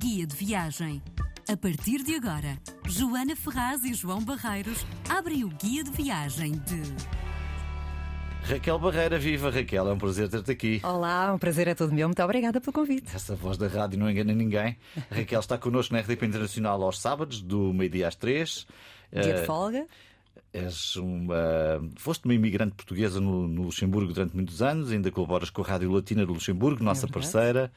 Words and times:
Guia 0.00 0.26
de 0.26 0.34
Viagem. 0.36 1.02
A 1.48 1.56
partir 1.56 2.02
de 2.02 2.14
agora, 2.14 2.56
Joana 2.86 3.34
Ferraz 3.36 3.84
e 3.84 3.92
João 3.94 4.22
Barreiros 4.22 4.84
abrem 5.08 5.44
o 5.44 5.48
Guia 5.48 5.82
de 5.84 5.90
Viagem 5.90 6.52
de. 6.52 6.82
Raquel 8.42 8.78
Barreira, 8.78 9.18
viva 9.18 9.50
Raquel, 9.50 9.88
é 9.88 9.92
um 9.92 9.98
prazer 9.98 10.28
ter-te 10.28 10.50
aqui. 10.50 10.80
Olá, 10.82 11.32
um 11.34 11.38
prazer 11.38 11.68
é 11.68 11.74
todo 11.74 11.92
meu. 11.92 12.08
Muito 12.08 12.22
obrigada 12.22 12.60
pelo 12.60 12.72
convite. 12.72 13.14
Essa 13.14 13.34
voz 13.36 13.58
da 13.58 13.68
rádio 13.68 13.98
não 13.98 14.10
engana 14.10 14.32
ninguém. 14.32 14.76
Raquel 15.10 15.40
está 15.40 15.58
connosco 15.58 15.92
na 15.94 16.00
RDP 16.00 16.26
Internacional 16.26 16.82
aos 16.82 16.98
sábados, 16.98 17.42
do 17.42 17.72
meio-dia 17.74 18.08
às 18.08 18.14
três. 18.16 18.66
Dia 19.12 19.22
de 19.22 19.40
Eh, 19.40 19.44
folga. 19.44 19.86
És 20.52 20.96
uma. 20.96 21.80
Foste 21.96 22.24
uma 22.24 22.34
imigrante 22.34 22.74
portuguesa 22.74 23.20
no, 23.20 23.46
no 23.46 23.62
Luxemburgo 23.64 24.12
durante 24.12 24.34
muitos 24.34 24.62
anos, 24.62 24.90
ainda 24.90 25.10
colaboras 25.10 25.50
com 25.50 25.62
a 25.62 25.66
Rádio 25.66 25.92
Latina 25.92 26.24
do 26.24 26.32
Luxemburgo, 26.32 26.82
nossa 26.82 27.06
verdade. 27.06 27.12
parceira. 27.32 27.72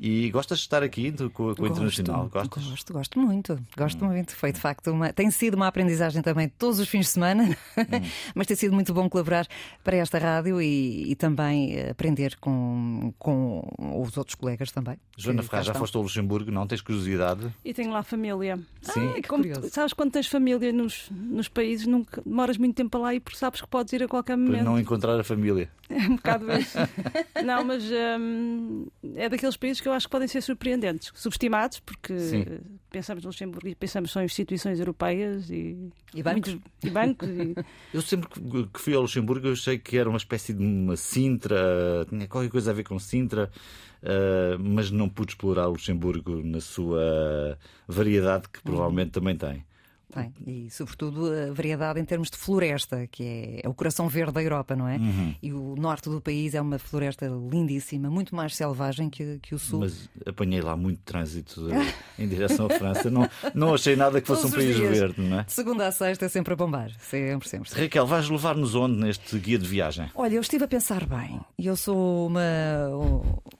E 0.00 0.30
gostas 0.30 0.58
de 0.58 0.64
estar 0.64 0.82
aqui 0.82 1.10
do- 1.10 1.28
com, 1.30 1.54
com 1.54 1.62
o 1.62 1.66
Internacional? 1.66 2.28
Gosto, 2.28 2.48
Gostas? 2.48 2.64
Hum. 2.66 2.70
gosto, 2.70 2.92
gosto 2.92 3.18
muito. 3.20 3.58
Gosto 3.76 4.04
muito. 4.04 4.36
Foi 4.36 4.52
de 4.52 4.60
facto 4.60 4.92
uma. 4.92 5.12
Tem 5.12 5.30
sido 5.30 5.54
uma 5.54 5.66
aprendizagem 5.66 6.22
também 6.22 6.48
todos 6.48 6.78
os 6.78 6.88
fins 6.88 7.06
de 7.06 7.12
semana, 7.12 7.44
Hum. 7.76 7.84
mas 8.34 8.46
tem 8.46 8.56
sido 8.56 8.72
muito 8.74 8.94
bom 8.94 9.08
colaborar 9.08 9.46
para 9.82 9.96
esta 9.96 10.18
rádio 10.18 10.62
e, 10.62 11.10
e 11.10 11.16
também 11.16 11.74
eh, 11.74 11.90
aprender 11.90 12.36
com, 12.40 13.12
com 13.18 13.68
os 14.00 14.16
outros 14.16 14.34
colegas 14.36 14.70
também. 14.70 14.96
Joana 15.16 15.42
Ferraz, 15.42 15.66
já 15.66 15.74
foste 15.74 15.96
ao 15.96 16.02
Luxemburgo, 16.02 16.50
não? 16.50 16.66
Tens 16.66 16.80
curiosidade? 16.80 17.52
E 17.64 17.74
tenho 17.74 17.90
lá 17.90 18.02
família. 18.04 18.58
Sim. 18.82 19.14
Que 19.14 19.22
Como 19.28 19.42
curioso. 19.42 19.62
tu- 19.62 19.74
sabes 19.74 19.92
quando 19.92 20.12
tens 20.12 20.28
família 20.28 20.72
nos, 20.72 21.10
nos 21.10 21.48
países, 21.48 21.86
nunca 21.86 22.22
demoras 22.24 22.56
muito 22.56 22.76
tempo 22.76 22.98
lá 22.98 23.14
e 23.14 23.20
porque 23.20 23.36
sabes 23.38 23.60
que 23.60 23.66
podes 23.66 23.92
ir 23.92 24.02
a 24.04 24.08
qualquer 24.08 24.36
Para 24.36 24.44
momento. 24.46 24.64
não 24.64 24.78
encontrar 24.78 25.18
a 25.18 25.24
família. 25.24 25.68
É 25.90 25.96
um 26.06 26.16
bocado 26.16 26.44
isso. 26.52 26.78
não, 27.44 27.64
mas 27.64 27.82
hum, 28.20 28.86
é 29.16 29.28
daqueles 29.28 29.56
países 29.56 29.80
que 29.80 29.87
eu 29.88 29.92
acho 29.92 30.06
que 30.06 30.10
podem 30.12 30.28
ser 30.28 30.40
surpreendentes, 30.42 31.10
subestimados, 31.14 31.80
porque 31.80 32.18
Sim. 32.18 32.44
pensamos 32.90 33.24
no 33.24 33.28
Luxemburgo 33.28 33.68
e 33.68 33.74
pensamos 33.74 34.10
só 34.10 34.20
em 34.20 34.24
instituições 34.26 34.78
europeias 34.78 35.50
e, 35.50 35.90
E 36.14 36.22
bancos? 36.22 36.54
muitos- 36.54 36.70
e 36.84 36.90
bancos 36.90 37.28
e- 37.28 37.54
Eu 37.92 38.02
sempre 38.02 38.28
que 38.72 38.80
fui 38.80 38.94
ao 38.94 39.02
Luxemburgo 39.02 39.48
eu 39.48 39.52
achei 39.52 39.78
que 39.78 39.96
era 39.98 40.08
uma 40.08 40.18
espécie 40.18 40.52
de 40.52 40.62
uma 40.64 40.96
Sintra, 40.96 42.06
tinha 42.08 42.26
qualquer 42.28 42.50
coisa 42.50 42.70
a 42.70 42.74
ver 42.74 42.84
com 42.84 42.98
Sintra, 42.98 43.50
eh, 44.02 44.56
mas 44.60 44.90
não 44.90 45.08
pude 45.08 45.32
explorar 45.32 45.66
o 45.68 45.72
Luxemburgo 45.72 46.42
na 46.44 46.60
sua 46.60 47.58
variedade 47.86 48.48
que 48.48 48.62
provavelmente 48.62 49.10
também 49.12 49.36
tem. 49.36 49.64
Tem. 50.12 50.32
E, 50.46 50.70
sobretudo, 50.70 51.30
a 51.30 51.52
variedade 51.52 52.00
em 52.00 52.04
termos 52.04 52.30
de 52.30 52.36
floresta, 52.36 53.06
que 53.06 53.22
é, 53.22 53.60
é 53.64 53.68
o 53.68 53.74
coração 53.74 54.08
verde 54.08 54.32
da 54.32 54.42
Europa, 54.42 54.74
não 54.74 54.88
é? 54.88 54.96
Uhum. 54.96 55.34
E 55.42 55.52
o 55.52 55.74
norte 55.76 56.08
do 56.08 56.20
país 56.20 56.54
é 56.54 56.60
uma 56.60 56.78
floresta 56.78 57.26
lindíssima, 57.26 58.08
muito 58.08 58.34
mais 58.34 58.56
selvagem 58.56 59.10
que, 59.10 59.38
que 59.42 59.54
o 59.54 59.58
sul. 59.58 59.80
Mas 59.80 60.08
apanhei 60.26 60.60
lá 60.62 60.76
muito 60.76 61.00
trânsito 61.02 61.68
em 62.18 62.26
direção 62.26 62.66
à 62.66 62.70
França. 62.70 63.10
Não, 63.10 63.28
não 63.54 63.74
achei 63.74 63.96
nada 63.96 64.20
que 64.20 64.26
fosse 64.26 64.46
um 64.46 64.50
Todos 64.50 64.64
os 64.64 64.72
país 64.72 64.76
dias. 64.76 64.98
verde, 64.98 65.20
não 65.20 65.40
é? 65.40 65.44
De 65.44 65.52
segunda 65.52 65.86
a 65.86 65.92
sexta 65.92 66.24
é 66.24 66.28
sempre 66.28 66.54
a 66.54 66.56
bombar. 66.56 66.90
Sempre, 67.00 67.48
sempre. 67.48 67.68
sempre. 67.68 67.84
Raquel, 67.84 68.06
vais 68.06 68.28
levar-nos 68.28 68.74
onde 68.74 68.98
neste 68.98 69.38
guia 69.38 69.58
de 69.58 69.66
viagem? 69.66 70.10
Olha, 70.14 70.34
eu 70.34 70.40
estive 70.40 70.64
a 70.64 70.68
pensar 70.68 71.04
bem. 71.06 71.40
E 71.58 71.66
eu 71.66 71.76
sou 71.76 72.26
uma, 72.26 72.40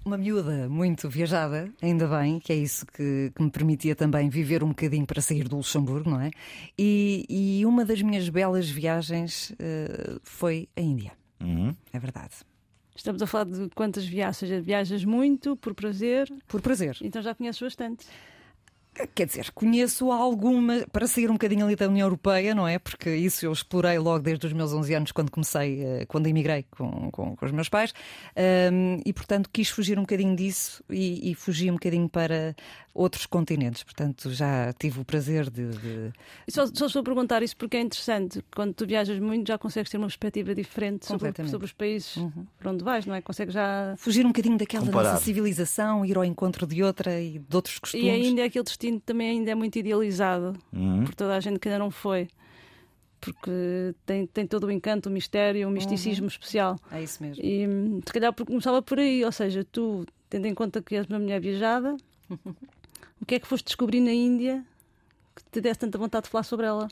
uma 0.05 0.17
miúda 0.17 0.69
muito 0.69 1.09
viajada, 1.09 1.71
ainda 1.83 2.07
bem, 2.07 2.39
que 2.39 2.53
é 2.53 2.57
isso 2.57 2.87
que, 2.87 3.33
que 3.35 3.43
me 3.43 3.51
permitia 3.51 3.95
também 3.95 4.29
viver 4.29 4.65
um 4.65 4.69
bocadinho 4.69 5.07
para 5.07 5.21
sair 5.21 5.47
do 5.47 5.57
Luxemburgo, 5.57 6.09
não 6.11 6.21
é? 6.21 6.31
E, 6.79 7.25
e 7.29 7.67
uma 7.67 7.85
das 7.85 8.01
minhas 8.03 8.29
belas 8.29 8.69
viagens 8.69 9.53
eh, 9.59 10.19
foi 10.23 10.69
a 10.77 10.81
Índia. 10.81 11.13
Uhum. 11.41 11.75
É 11.93 11.99
verdade. 11.99 12.35
estamos 12.97 13.23
a 13.23 13.27
falar 13.27 13.45
de 13.45 13.69
quantas 13.75 14.05
viagens, 14.07 14.43
ou 14.43 14.49
seja, 14.49 14.61
viajas 14.61 15.05
muito 15.05 15.57
por 15.57 15.73
prazer, 15.75 16.29
Por 16.49 16.61
prazer. 16.61 16.97
então 17.03 17.23
já 17.23 17.35
conheces 17.35 17.61
bastante. 17.63 18.07
Quer 19.15 19.27
dizer, 19.27 19.51
conheço 19.53 20.11
alguma, 20.11 20.87
para 20.93 21.07
sair 21.07 21.29
um 21.31 21.35
bocadinho 21.35 21.65
ali 21.65 21.77
da 21.77 21.87
União 21.89 22.07
Europeia, 22.07 22.55
não 22.55 22.67
é? 22.67 22.79
Porque 22.79 23.15
isso 23.15 23.45
eu 23.47 23.53
explorei 23.53 23.99
logo 23.99 24.21
desde 24.21 24.47
os 24.47 24.53
meus 24.53 24.73
11 24.73 24.95
anos, 24.95 25.13
quando 25.13 25.31
comecei, 25.31 25.83
eh, 25.85 26.07
quando 26.07 26.27
emigrei 26.27 26.65
com, 26.71 27.11
com, 27.11 27.37
com 27.37 27.47
os 27.47 27.53
meus 27.53 27.69
pais, 27.69 27.93
Ahm, 28.37 29.01
e 29.05 29.13
portanto 29.13 29.49
quis 29.53 29.69
fugir 29.69 29.99
um 29.99 30.03
bocadinho 30.03 30.35
disso 30.37 30.83
e, 30.89 31.31
e 31.31 31.35
fugi 31.35 31.71
um 31.71 31.75
bocadinho 31.75 32.09
para 32.09 32.55
outros 32.95 33.27
continentes. 33.27 33.83
Portanto, 33.85 34.31
já 34.33 34.73
tive 34.73 35.01
o 35.01 35.05
prazer 35.05 35.49
de. 35.51 35.69
de- 35.69 36.13
E 36.47 36.53
só, 36.53 36.67
só 36.67 36.87
estou 36.87 37.01
a 37.01 37.05
perguntar 37.05 37.43
isso 37.43 37.57
porque 37.57 37.77
é 37.77 37.81
interessante. 37.81 38.43
Quando 38.55 38.75
tu 38.75 38.87
viajas 38.87 39.19
muito, 39.21 39.47
já 39.47 39.57
consegues 39.59 39.91
ter 39.91 39.99
uma 39.99 40.07
perspectiva 40.07 40.55
diferente 40.55 41.07
sobre, 41.07 41.29
sobre 41.51 41.65
os 41.67 41.73
países 41.73 42.17
para 42.59 42.73
onde 42.73 42.83
vais, 42.83 43.07
não 43.07 43.15
é? 43.15 43.21
Consegues 43.23 43.55
já. 43.55 43.95
Fugir 43.97 44.25
um 44.25 44.31
bocadinho 44.31 44.59
daquela 44.59 44.85
nossa 44.85 45.25
civilização, 45.25 46.05
ir 46.05 46.17
ao 46.17 46.25
encontro 46.25 46.67
de 46.67 46.83
outra 46.83 47.21
e 47.21 47.39
de 47.39 47.57
outros 47.57 47.79
costumes. 47.79 48.05
E 48.05 48.11
a 48.11 48.19
Índia, 48.19 48.45
aquele 48.45 48.65
destino 48.65 48.88
também 48.97 49.31
ainda 49.31 49.51
é 49.51 49.55
muito 49.57 49.77
idealizado 49.77 50.57
Uhum. 50.73 51.05
por 51.05 51.15
toda 51.17 51.35
a 51.35 51.41
gente 51.41 51.59
que 51.59 51.69
ainda 51.69 51.81
não 51.81 51.91
foi. 51.91 52.29
Porque 53.21 53.51
tem, 54.07 54.27
tem 54.29 54.47
todo 54.47 54.65
o 54.69 54.71
encanto, 54.71 55.09
o 55.09 55.13
mistério, 55.13 55.67
o 55.67 55.71
misticismo 55.73 56.29
especial. 56.29 56.79
É 56.93 57.03
isso 57.03 57.21
mesmo. 57.21 57.43
E 57.45 57.67
se 58.07 58.13
calhar 58.13 58.33
por- 58.33 58.47
começava 58.47 58.81
por 58.81 58.99
aí, 59.01 59.25
ou 59.25 59.33
seja, 59.33 59.65
tu, 59.65 60.07
tendo 60.31 60.47
em 60.47 60.55
conta 60.55 60.81
que 60.81 60.95
és 60.95 61.05
uma 61.07 61.19
mulher 61.19 61.41
viajada, 61.41 61.97
o 63.21 63.27
que 63.27 63.35
é 63.35 63.41
que 63.41 63.47
foste 63.49 63.65
descobrir 63.67 64.01
na 64.01 64.13
Índia 64.13 64.65
que 65.35 65.43
te 65.51 65.61
desse 65.61 65.81
tanta 65.81 65.99
vontade 65.99 66.25
de 66.27 66.31
falar 66.31 66.45
sobre 66.45 66.67
ela? 66.67 66.87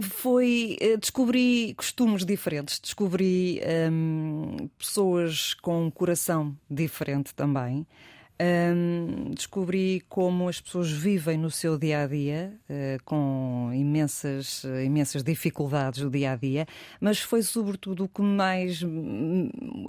Foi 0.00 0.76
eh, 0.80 0.96
descobri 0.96 1.72
costumes 1.76 2.24
diferentes, 2.24 2.78
descobri 2.80 3.60
hum, 3.90 4.68
pessoas 4.78 5.54
com 5.54 5.86
um 5.86 5.90
coração 5.90 6.56
diferente 6.70 7.34
também. 7.34 7.86
Hum, 8.40 9.32
descobri 9.34 10.00
como 10.08 10.48
as 10.48 10.60
pessoas 10.60 10.92
vivem 10.92 11.36
no 11.36 11.50
seu 11.50 11.76
dia 11.76 12.02
a 12.04 12.06
dia, 12.06 12.52
com 13.04 13.68
imensas, 13.74 14.62
imensas 14.84 15.24
dificuldades 15.24 16.00
do 16.02 16.08
dia 16.08 16.32
a 16.32 16.36
dia, 16.36 16.64
mas 17.00 17.18
foi 17.18 17.42
sobretudo 17.42 18.04
o 18.04 18.08
que 18.08 18.22
mais 18.22 18.80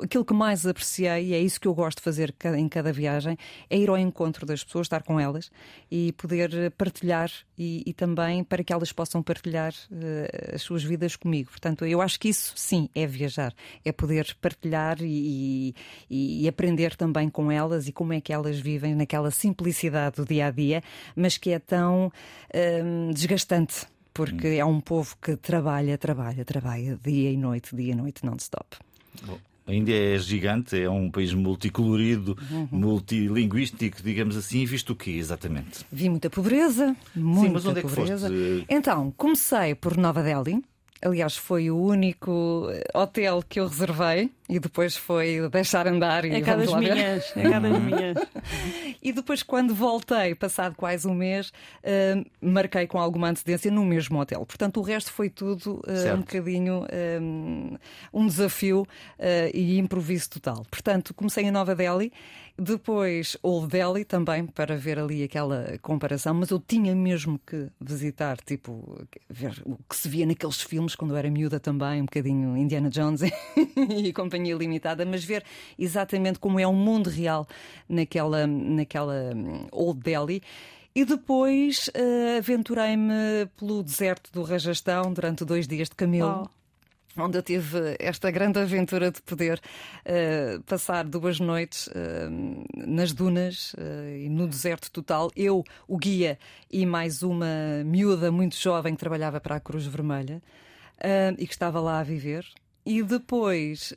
aquilo 0.02 0.26
que 0.26 0.34
mais 0.34 0.66
apreciei, 0.66 1.28
e 1.28 1.34
é 1.36 1.40
isso 1.40 1.62
que 1.62 1.68
eu 1.68 1.76
gosto 1.76 1.98
de 2.00 2.04
fazer 2.04 2.34
em 2.58 2.68
cada 2.68 2.92
viagem, 2.92 3.38
é 3.70 3.78
ir 3.78 3.88
ao 3.88 3.98
encontro 4.00 4.48
das 4.48 4.64
pessoas, 4.64 4.86
estar 4.86 5.04
com 5.04 5.20
elas 5.20 5.52
e 5.92 6.12
poder 6.14 6.72
partilhar 6.72 7.30
e, 7.56 7.84
e 7.86 7.94
também 7.94 8.44
para 8.44 8.64
que 8.64 8.74
elas 8.74 8.92
possam 8.92 9.22
partilhar 9.22 9.74
eh, 9.92 10.54
as 10.56 10.64
suas 10.64 10.84
vidas 10.84 11.16
comigo. 11.16 11.52
Portanto, 11.52 11.86
eu 11.86 12.02
acho 12.02 12.20
que 12.20 12.30
isso 12.30 12.54
sim 12.56 12.90
é 12.96 13.06
viajar, 13.06 13.54
é 13.86 13.92
poder 13.92 14.36
partilhar 14.42 14.98
e, 15.02 15.76
e- 16.10 16.44
e 16.44 16.48
aprender 16.48 16.96
também 16.96 17.30
com 17.30 17.52
elas 17.52 17.88
e 17.88 17.92
como 17.92 18.14
é 18.14 18.20
que 18.22 18.32
elas 18.34 18.39
vivem 18.48 18.96
naquela 18.96 19.32
simplicidade 19.32 20.18
do 20.18 20.26
dia 20.26 20.48
a 20.48 20.52
dia, 20.52 20.82
mas 21.16 21.38
que 21.38 21.52
é 21.52 21.60
tão 21.60 22.12
hum, 22.84 23.12
desgastante. 23.12 23.86
Porque 24.14 24.48
é 24.48 24.66
um 24.66 24.82
povo 24.82 25.16
que 25.22 25.36
trabalha, 25.36 25.98
trabalha, 25.98 26.44
trabalha 26.44 27.00
dia 27.02 27.32
e 27.32 27.38
noite, 27.38 27.76
dia 27.76 27.94
e 27.94 27.96
noite, 27.96 28.26
non-stop. 28.26 28.78
A 29.70 29.74
Índia 29.74 29.94
é 29.94 30.18
gigante, 30.18 30.82
é 30.82 30.90
um 30.90 31.12
país 31.12 31.32
multicolorido, 31.32 32.36
multilinguístico, 32.72 34.02
digamos 34.02 34.36
assim. 34.36 34.66
Visto 34.66 34.94
o 34.94 34.96
quê, 34.96 35.12
exatamente? 35.12 35.86
Vi 35.92 36.10
muita 36.10 36.28
pobreza, 36.28 36.96
muita 37.16 37.54
mas 37.54 37.66
onde 37.68 37.80
é 37.80 37.84
que 37.84 37.88
pobreza. 37.88 38.30
foste? 38.30 38.66
Então, 38.68 39.14
comecei 39.16 39.76
por 39.76 39.96
Nova 39.96 40.24
Delhi. 40.24 40.64
Aliás, 41.02 41.38
foi 41.38 41.72
o 41.72 41.78
único 41.78 42.68
eh, 42.72 42.84
hotel 42.94 43.42
que 43.48 43.60
eu 43.60 43.68
reservei 43.68 44.30
e 44.50 44.60
depois 44.60 44.98
foi 44.98 45.48
deixar 45.50 45.88
andar 45.88 46.26
e 46.26 46.36
É 46.36 46.42
cá 46.42 46.52
vamos 46.56 46.66
das 46.66 46.74
lá 46.74 46.80
ver. 46.80 46.94
minhas, 46.96 47.38
é 47.38 47.50
cá 47.50 47.60
das 47.60 47.80
minhas. 47.80 48.18
E 49.02 49.14
depois, 49.14 49.42
quando 49.42 49.74
voltei, 49.74 50.36
passado 50.36 50.76
quase 50.76 51.08
um 51.08 51.14
mês, 51.14 51.54
eh, 51.82 52.22
marquei 52.42 52.86
com 52.86 53.00
alguma 53.00 53.30
antecedência 53.30 53.72
no 53.72 53.86
mesmo 53.86 54.20
hotel. 54.20 54.46
Portanto, 54.46 54.78
o 54.82 54.84
resto 54.84 55.14
foi 55.14 55.30
tudo 55.30 55.82
Certo. 55.86 56.16
um 56.18 56.20
bocadinho 56.20 56.86
eh, 56.90 57.18
um 58.14 58.28
desafio 58.28 58.86
eh, 59.18 59.52
e 59.54 59.80
improviso 59.80 60.30
total. 60.32 60.66
Portanto, 60.70 61.14
comecei 61.14 61.46
em 61.46 61.52
Nova 61.52 61.74
Delhi, 61.74 62.12
depois 62.60 63.38
Old 63.42 63.68
Delhi 63.68 64.04
também, 64.04 64.46
para 64.46 64.76
ver 64.76 65.00
ali 65.00 65.24
aquela 65.24 65.78
comparação, 65.82 66.34
mas 66.34 66.50
eu 66.50 66.60
tinha 66.60 66.96
mesmo 66.96 67.40
que 67.40 67.70
visitar, 67.80 68.38
tipo, 68.38 69.02
ver 69.30 69.62
o 69.66 69.78
que 69.90 69.96
se 69.96 70.10
via 70.10 70.26
naqueles 70.26 70.62
filmes 70.62 70.96
quando 70.96 71.12
eu 71.12 71.18
era 71.18 71.30
miúda 71.30 71.60
também, 71.60 72.02
um 72.02 72.06
bocadinho 72.06 72.58
Indiana 72.58 72.90
Jones 72.90 73.22
e 74.04 74.14
Companhia 74.14 74.56
Limitada, 74.56 75.06
mas 75.06 75.24
ver 75.24 75.44
exatamente 75.78 76.40
como 76.40 76.60
é 76.60 76.68
o 76.68 76.74
mundo 76.74 77.10
real 77.10 77.48
naquela, 77.88 78.46
naquela 78.46 79.32
hum, 79.36 79.68
Old 79.72 80.02
Delhi. 80.02 80.42
E 80.94 81.06
depois 81.06 81.90
eh, 81.94 82.38
aventurei-me 82.40 83.46
pelo 83.58 83.84
deserto 83.84 84.32
do 84.34 84.42
Rajastão 84.44 85.14
durante 85.14 85.46
dois 85.46 85.68
dias 85.68 85.88
de 85.88 85.96
camelo. 85.96 86.44
Oh. 86.46 86.59
Onde 87.22 87.38
eu 87.38 87.44
tive 87.44 87.98
esta 88.00 88.32
grande 88.32 88.60
aventura 88.60 89.12
de 89.12 89.22
poder 89.22 89.60
eh, 90.06 90.60
passar 90.66 91.04
duas 91.04 91.40
noites 91.40 91.90
eh, 91.94 92.30
nas 92.74 93.12
dunas 93.12 93.76
eh, 93.78 94.22
e 94.26 94.30
no 94.30 94.48
deserto 94.48 94.90
total. 94.90 95.30
Eu, 95.36 95.64
o 95.88 95.98
guia 95.98 96.40
e 96.72 96.86
mais 96.86 97.22
uma 97.22 97.84
miúda 97.86 98.32
muito 98.32 98.56
jovem 98.56 98.94
que 98.94 99.00
trabalhava 99.00 99.42
para 99.42 99.56
a 99.56 99.60
Cruz 99.60 99.86
Vermelha 99.86 100.42
e 101.38 101.48
que 101.48 101.54
estava 101.54 101.80
lá 101.80 102.00
a 102.00 102.04
viver. 102.04 102.46
E 102.86 103.02
depois, 103.04 103.94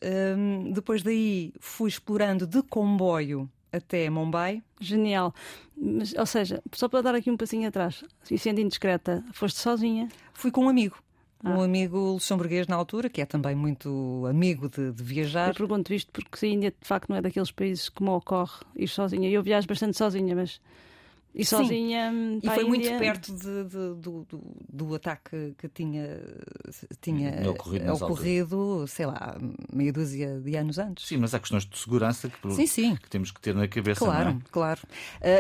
depois 0.73 1.03
daí, 1.03 1.53
fui 1.59 1.89
explorando 1.89 2.47
de 2.47 2.63
comboio 2.63 3.51
até 3.73 4.09
Mumbai. 4.11 4.63
Genial. 4.81 5.35
Mas, 5.77 6.15
ou 6.15 6.27
seja, 6.27 6.63
só 6.73 6.89
para 6.89 7.03
dar 7.03 7.15
aqui 7.15 7.31
um 7.31 7.37
passinho 7.37 7.67
atrás, 7.67 8.05
e 8.31 8.39
sendo 8.39 8.61
indiscreta, 8.61 9.25
foste 9.33 9.59
sozinha? 9.59 10.09
Fui 10.33 10.51
com 10.51 10.67
um 10.67 10.69
amigo. 10.69 10.97
Ah. 11.45 11.51
Um 11.51 11.63
amigo 11.63 11.99
luxemburguês 12.13 12.67
na 12.69 12.77
altura, 12.77 13.09
que 13.09 13.21
é 13.21 13.27
também 13.27 13.55
muito 13.55 14.25
amigo 14.29 14.69
de, 14.69 14.93
de 14.93 15.03
viajar. 15.03 15.49
Eu 15.49 15.55
pergunto 15.55 15.93
isto 15.93 16.11
porque 16.13 16.47
a 16.47 16.49
Índia 16.49 16.71
de 16.71 16.87
facto 16.87 17.09
não 17.09 17.17
é 17.17 17.23
daqueles 17.23 17.51
países 17.51 17.89
que 17.89 18.03
me 18.03 18.11
ocorre 18.11 18.61
ir 18.77 18.89
sozinha. 18.89 19.29
Eu 19.29 19.43
viajo 19.43 19.67
bastante 19.67 19.97
sozinha, 19.97 20.37
mas 20.37 20.61
e 21.35 21.45
Sim. 21.45 21.57
sozinha 21.57 22.11
hum, 22.13 22.39
E 22.43 22.47
foi 22.49 22.63
a 22.65 22.67
muito 22.67 22.85
Índia- 22.85 22.99
perto 22.99 23.33
de- 23.33 23.65
de- 23.65 23.95
do, 24.01 24.25
do, 24.29 24.41
do 24.73 24.95
ataque 24.95 25.55
que 25.57 25.69
tinha, 25.69 26.21
tinha 27.01 27.51
Ocorrido 27.51 27.93
ocorrido, 27.95 28.85
sei 28.87 29.07
lá, 29.07 29.37
meia 29.73 29.93
dúzia 29.93 30.41
de 30.41 30.57
anos 30.57 30.79
antes. 30.79 31.07
Sim, 31.07 31.17
mas 31.19 31.33
há 31.35 31.39
questões 31.39 31.65
de 31.65 31.79
segurança 31.79 32.29
que, 32.29 32.53
Sim, 32.55 32.67
sim. 32.67 32.97
que 32.97 33.09
temos 33.09 33.31
que 33.31 33.41
ter 33.41 33.55
na 33.55 33.67
cabeça. 33.67 34.05
Claro, 34.05 34.31
não 34.31 34.37
é? 34.39 34.43
claro. 34.51 34.81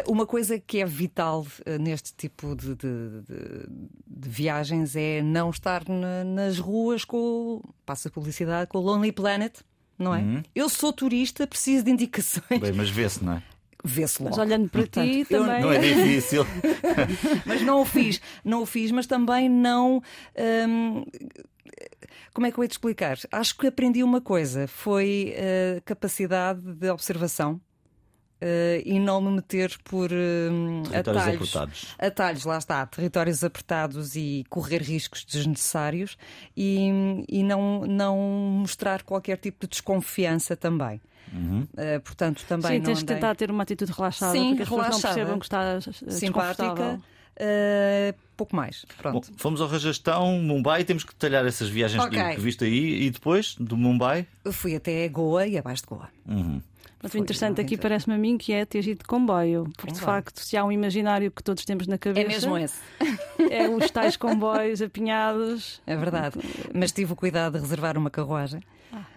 Uh, 0.06 0.10
uma 0.12 0.26
coisa 0.26 0.58
que 0.58 0.78
é 0.80 0.86
vital 0.86 1.42
uh, 1.66 1.78
neste 1.78 2.14
tipo 2.14 2.54
de, 2.56 2.74
de- 2.74 3.20
de- 3.22 3.66
de 4.06 4.28
viagens 4.28 4.96
é 4.96 5.20
não 5.22 5.50
estar 5.50 5.86
na- 5.88 6.24
nas 6.24 6.58
ruas 6.58 7.04
com, 7.04 7.16
o- 7.16 7.62
passa 7.84 8.08
a 8.08 8.10
publicidade, 8.10 8.68
com 8.70 8.78
o 8.78 8.80
Lonely 8.80 9.12
Planet, 9.12 9.58
não 9.98 10.14
é? 10.14 10.20
Uhum. 10.20 10.42
Eu 10.54 10.68
sou 10.68 10.92
turista, 10.92 11.46
preciso 11.46 11.84
de 11.84 11.90
indicações. 11.90 12.60
Bem, 12.60 12.72
mas 12.72 12.88
vê-se, 12.90 13.22
não 13.24 13.34
é? 13.34 13.42
Vê-se 13.84 14.22
logo. 14.22 14.36
Mas 14.36 14.46
olhando 14.46 14.68
para 14.68 14.80
Portanto, 14.82 15.10
ti 15.10 15.24
também. 15.24 15.60
Não 15.60 15.72
é 15.72 15.78
difícil. 15.78 16.46
Mas 17.44 17.62
não 17.62 17.80
o 17.80 17.84
fiz, 17.84 18.20
não 18.44 18.62
o 18.62 18.66
fiz, 18.66 18.90
mas 18.90 19.06
também 19.06 19.48
não. 19.48 20.02
hum, 20.68 21.04
como 22.32 22.46
é 22.46 22.52
que 22.52 22.58
eu 22.58 22.64
ia 22.64 22.68
te 22.68 22.72
explicar? 22.72 23.18
Acho 23.30 23.56
que 23.56 23.66
aprendi 23.66 24.02
uma 24.02 24.20
coisa: 24.20 24.66
foi 24.68 25.34
a 25.76 25.80
capacidade 25.80 26.60
de 26.60 26.90
observação 26.90 27.60
eh, 28.44 28.82
e 28.84 28.98
não 28.98 29.20
me 29.20 29.30
meter 29.36 29.78
por 29.84 30.10
hum, 30.12 30.82
Territórios 30.82 31.22
atalhos. 31.22 31.36
apertados. 31.36 31.96
Atalhos, 31.96 32.44
lá 32.44 32.58
está, 32.58 32.84
territórios 32.86 33.44
apertados 33.44 34.16
e 34.16 34.44
correr 34.50 34.82
riscos 34.82 35.24
desnecessários 35.24 36.16
e, 36.56 36.88
e 37.28 37.42
não, 37.44 37.86
não 37.86 38.16
mostrar 38.18 39.04
qualquer 39.04 39.36
tipo 39.38 39.60
de 39.60 39.70
desconfiança 39.70 40.56
também. 40.56 41.00
Uhum. 41.32 41.66
Eh, 41.76 41.98
portanto, 42.00 42.44
também 42.48 42.72
Sim, 42.72 42.78
não 42.78 42.84
tens 42.84 42.98
que 42.98 43.04
andei- 43.04 43.16
tentar 43.16 43.34
ter 43.34 43.50
uma 43.50 43.62
atitude 43.62 43.90
relaxada 43.92 44.32
Sim, 44.32 44.48
porque 44.50 44.62
as 44.62 44.68
pessoas 44.68 44.82
não 44.82 44.88
relaxada. 44.88 45.14
percebam 45.14 45.38
que 45.38 45.44
estás 45.46 45.84
simpática. 45.84 46.64
desconfortável. 46.64 47.00
eh, 47.36 48.14
pouco 48.36 48.54
mais. 48.54 48.84
Bom, 48.88 49.10
Pronto. 49.12 49.32
fomos 49.36 49.60
ao 49.60 49.68
Rajastão, 49.68 50.38
Mumbai, 50.42 50.84
temos 50.84 51.02
que 51.04 51.12
detalhar 51.12 51.46
essas 51.46 51.68
viagens 51.68 52.04
que- 52.08 52.18
Ok. 52.18 52.34
que 52.34 52.40
viste 52.40 52.64
aí 52.64 53.04
e 53.06 53.10
depois 53.10 53.54
do 53.58 53.76
Mumbai. 53.76 54.26
Eu 54.44 54.52
fui 54.52 54.74
até 54.76 55.08
Goa 55.08 55.46
e 55.46 55.56
abaixo 55.56 55.82
de 55.82 55.88
Goa. 55.88 56.08
Uhum. 56.28 56.60
Mas 57.02 57.14
o 57.14 57.18
interessante 57.18 57.60
aqui 57.60 57.76
parece-me 57.76 58.14
a 58.14 58.18
mim 58.18 58.38
que 58.38 58.52
é 58.52 58.64
ter 58.64 58.86
ido 58.86 58.98
de 58.98 59.04
comboio. 59.04 59.64
Porque 59.76 59.92
de 59.92 59.98
Comboio. 59.98 60.04
facto, 60.22 60.38
se 60.38 60.56
há 60.56 60.64
um 60.64 60.70
imaginário 60.70 61.32
que 61.32 61.42
todos 61.42 61.64
temos 61.64 61.88
na 61.88 61.98
cabeça, 61.98 62.24
É 62.24 62.28
mesmo 62.28 62.56
esse. 62.56 62.78
é 63.50 63.68
os 63.68 63.90
tais 63.90 64.16
comboios 64.16 64.80
apinhados. 64.80 65.82
É 65.84 65.96
verdade. 65.96 66.38
Mas 66.72 66.92
tive 66.92 67.12
o 67.12 67.16
cuidado 67.16 67.54
de 67.54 67.58
reservar 67.60 67.98
uma 67.98 68.08
carruagem. 68.08 68.60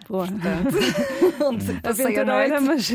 Boa. 0.08 0.26
Onde 1.44 1.80
passei 1.80 2.16
a 2.16 2.22
Aventureira, 2.22 2.60
noite, 2.60 2.88
mas 2.88 2.90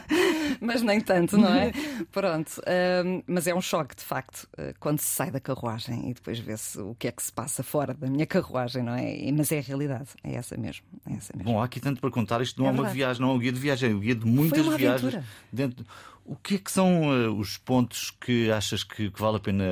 mas 0.60 0.82
nem 0.82 1.00
tanto, 1.00 1.36
não 1.36 1.52
é? 1.54 1.72
Pronto. 2.10 2.60
Ahm, 2.66 3.22
mas 3.26 3.46
é 3.46 3.54
um 3.54 3.60
choque, 3.60 3.94
de 3.96 4.02
facto, 4.02 4.48
eh, 4.56 4.74
quando 4.80 5.00
se 5.00 5.06
sai 5.08 5.30
da 5.30 5.40
carruagem 5.40 6.10
e 6.10 6.14
depois 6.14 6.38
vê-se 6.38 6.78
o 6.80 6.94
que 6.94 7.08
é 7.08 7.12
que 7.12 7.22
se 7.22 7.32
passa 7.32 7.62
fora 7.62 7.92
da 7.94 8.06
minha 8.08 8.26
carruagem, 8.26 8.82
não 8.82 8.94
é? 8.94 9.14
E- 9.16 9.32
Mas 9.32 9.52
é 9.52 9.58
a 9.58 9.62
realidade. 9.62 10.08
É 10.24 10.34
essa 10.34 10.56
mesmo. 10.56 10.84
É 11.08 11.14
essa 11.14 11.32
mesmo. 11.36 11.52
Bom, 11.52 11.60
há 11.60 11.64
aqui 11.64 11.80
tanto 11.80 12.00
para 12.00 12.10
contar. 12.10 12.40
Isto 12.40 12.60
não 12.60 12.66
É 12.66 12.70
é, 12.70 12.72
uma 12.72 12.76
verdade. 12.84 12.96
viagem, 12.96 13.22
não 13.22 13.30
é 13.30 13.34
um 13.34 13.38
guia 13.38 13.52
de 13.52 13.60
viagem, 13.60 13.90
é 13.90 13.94
um 13.94 14.00
guia 14.00 14.14
de 14.14 14.26
muitas 14.26 14.66
uma 14.66 14.76
viagens. 14.76 15.02
aventura. 15.14 15.24
Dentro... 15.52 15.84
O 16.24 16.36
que 16.36 16.56
é 16.56 16.58
que 16.58 16.70
são 16.70 17.10
eh, 17.14 17.28
os 17.28 17.56
pontos 17.56 18.10
que 18.10 18.50
achas 18.52 18.84
que, 18.84 19.10
que 19.10 19.18
vale 19.20 19.38
a 19.38 19.40
pena 19.40 19.64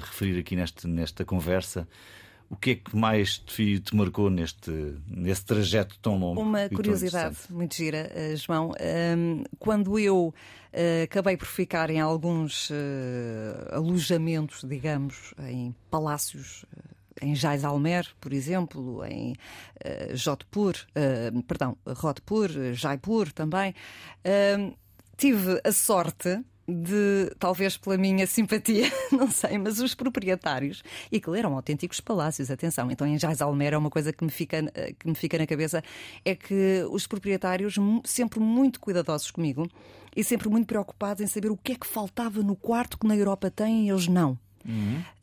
referir 0.00 0.40
aqui 0.40 0.56
neste, 0.56 0.88
nesta 0.88 1.24
conversa? 1.24 1.86
O 2.50 2.56
que 2.56 2.70
é 2.72 2.74
que 2.74 2.96
mais 2.96 3.38
te, 3.38 3.78
te 3.78 3.94
marcou 3.94 4.28
neste, 4.28 4.70
nesse 5.06 5.44
trajeto 5.44 5.96
tão 6.02 6.18
longo? 6.18 6.40
Uma 6.42 6.68
curiosidade 6.68 7.36
muito 7.48 7.76
gira, 7.76 8.10
eh, 8.12 8.34
João. 8.36 8.72
Ahm, 8.80 9.44
quando 9.60 9.96
eu 9.98 10.34
eh, 10.72 11.02
acabei 11.04 11.36
por 11.36 11.46
ficar 11.46 11.90
em 11.90 12.00
alguns 12.00 12.68
eh, 12.72 13.68
alojamentos, 13.72 14.64
digamos, 14.68 15.32
em 15.48 15.72
palácios. 15.90 16.64
eh, 16.76 16.90
Em 17.22 17.34
Jaisalmer, 17.36 18.06
por 18.20 18.32
exemplo, 18.32 19.04
em 19.04 19.34
eh, 19.84 20.10
Jodhpur, 20.16 20.74
eh, 20.94 21.30
perdão, 21.46 21.76
Rodhpur, 21.86 22.50
eh, 22.56 22.72
Jaipur 22.74 23.30
também, 23.32 23.74
ahm, 24.24 24.72
tive 25.18 25.60
a 25.62 25.70
sorte 25.70 26.42
de, 26.70 27.34
talvez 27.38 27.76
pela 27.76 27.96
minha 27.96 28.26
simpatia, 28.26 28.90
não 29.12 29.30
sei, 29.30 29.58
mas 29.58 29.80
os 29.80 29.94
proprietários, 29.94 30.82
e 31.10 31.20
que 31.20 31.30
eram 31.36 31.54
autênticos 31.54 32.00
palácios, 32.00 32.50
atenção, 32.50 32.90
então 32.90 33.06
em 33.06 33.18
Jaisalmer 33.18 33.74
é 33.74 33.78
uma 33.78 33.90
coisa 33.90 34.12
que 34.12 34.24
me, 34.24 34.30
fica, 34.30 34.62
que 34.98 35.08
me 35.08 35.14
fica 35.14 35.38
na 35.38 35.46
cabeça, 35.46 35.82
é 36.24 36.34
que 36.34 36.84
os 36.90 37.06
proprietários, 37.06 37.76
sempre 38.04 38.40
muito 38.40 38.80
cuidadosos 38.80 39.30
comigo 39.30 39.68
e 40.14 40.24
sempre 40.24 40.48
muito 40.48 40.66
preocupados 40.66 41.22
em 41.22 41.26
saber 41.26 41.50
o 41.50 41.56
que 41.56 41.72
é 41.72 41.74
que 41.74 41.86
faltava 41.86 42.42
no 42.42 42.56
quarto 42.56 42.98
que 42.98 43.06
na 43.06 43.16
Europa 43.16 43.50
têm 43.50 43.86
e 43.86 43.90
eles 43.90 44.08
não. 44.08 44.38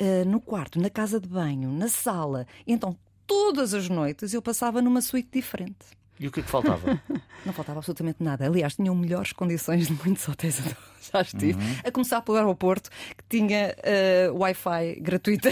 Uh, 0.02 0.28
no 0.28 0.42
quarto, 0.42 0.80
na 0.80 0.90
casa 0.90 1.20
de 1.20 1.28
banho, 1.28 1.72
na 1.72 1.88
sala. 1.88 2.48
Então, 2.66 2.98
todas 3.26 3.74
as 3.74 3.88
noites 3.90 4.34
eu 4.34 4.42
passava 4.42 4.82
numa 4.82 5.02
suíte 5.02 5.30
diferente. 5.34 5.86
E 6.19 6.28
o 6.28 6.31
que 6.31 6.40
é 6.40 6.44
que 6.44 6.50
faltava? 6.50 7.00
Não 7.46 7.54
faltava 7.54 7.80
absolutamente 7.80 8.24
nada. 8.24 8.46
Aliás, 8.46 8.75
tinham 8.75 8.96
melhores 8.96 9.31
condições 9.31 9.88
de 9.88 9.94
muitos 9.94 10.28
hotéis 10.28 10.60
onde 10.66 10.75
já 11.12 11.22
estive. 11.22 11.60
A 11.84 11.92
começar 11.92 12.22
pelo 12.22 12.38
aeroporto, 12.38 12.90
que 12.90 13.24
tinha 13.30 13.75
uh, 14.31 14.38
Wi-Fi 14.38 15.00
gratuita. 15.00 15.50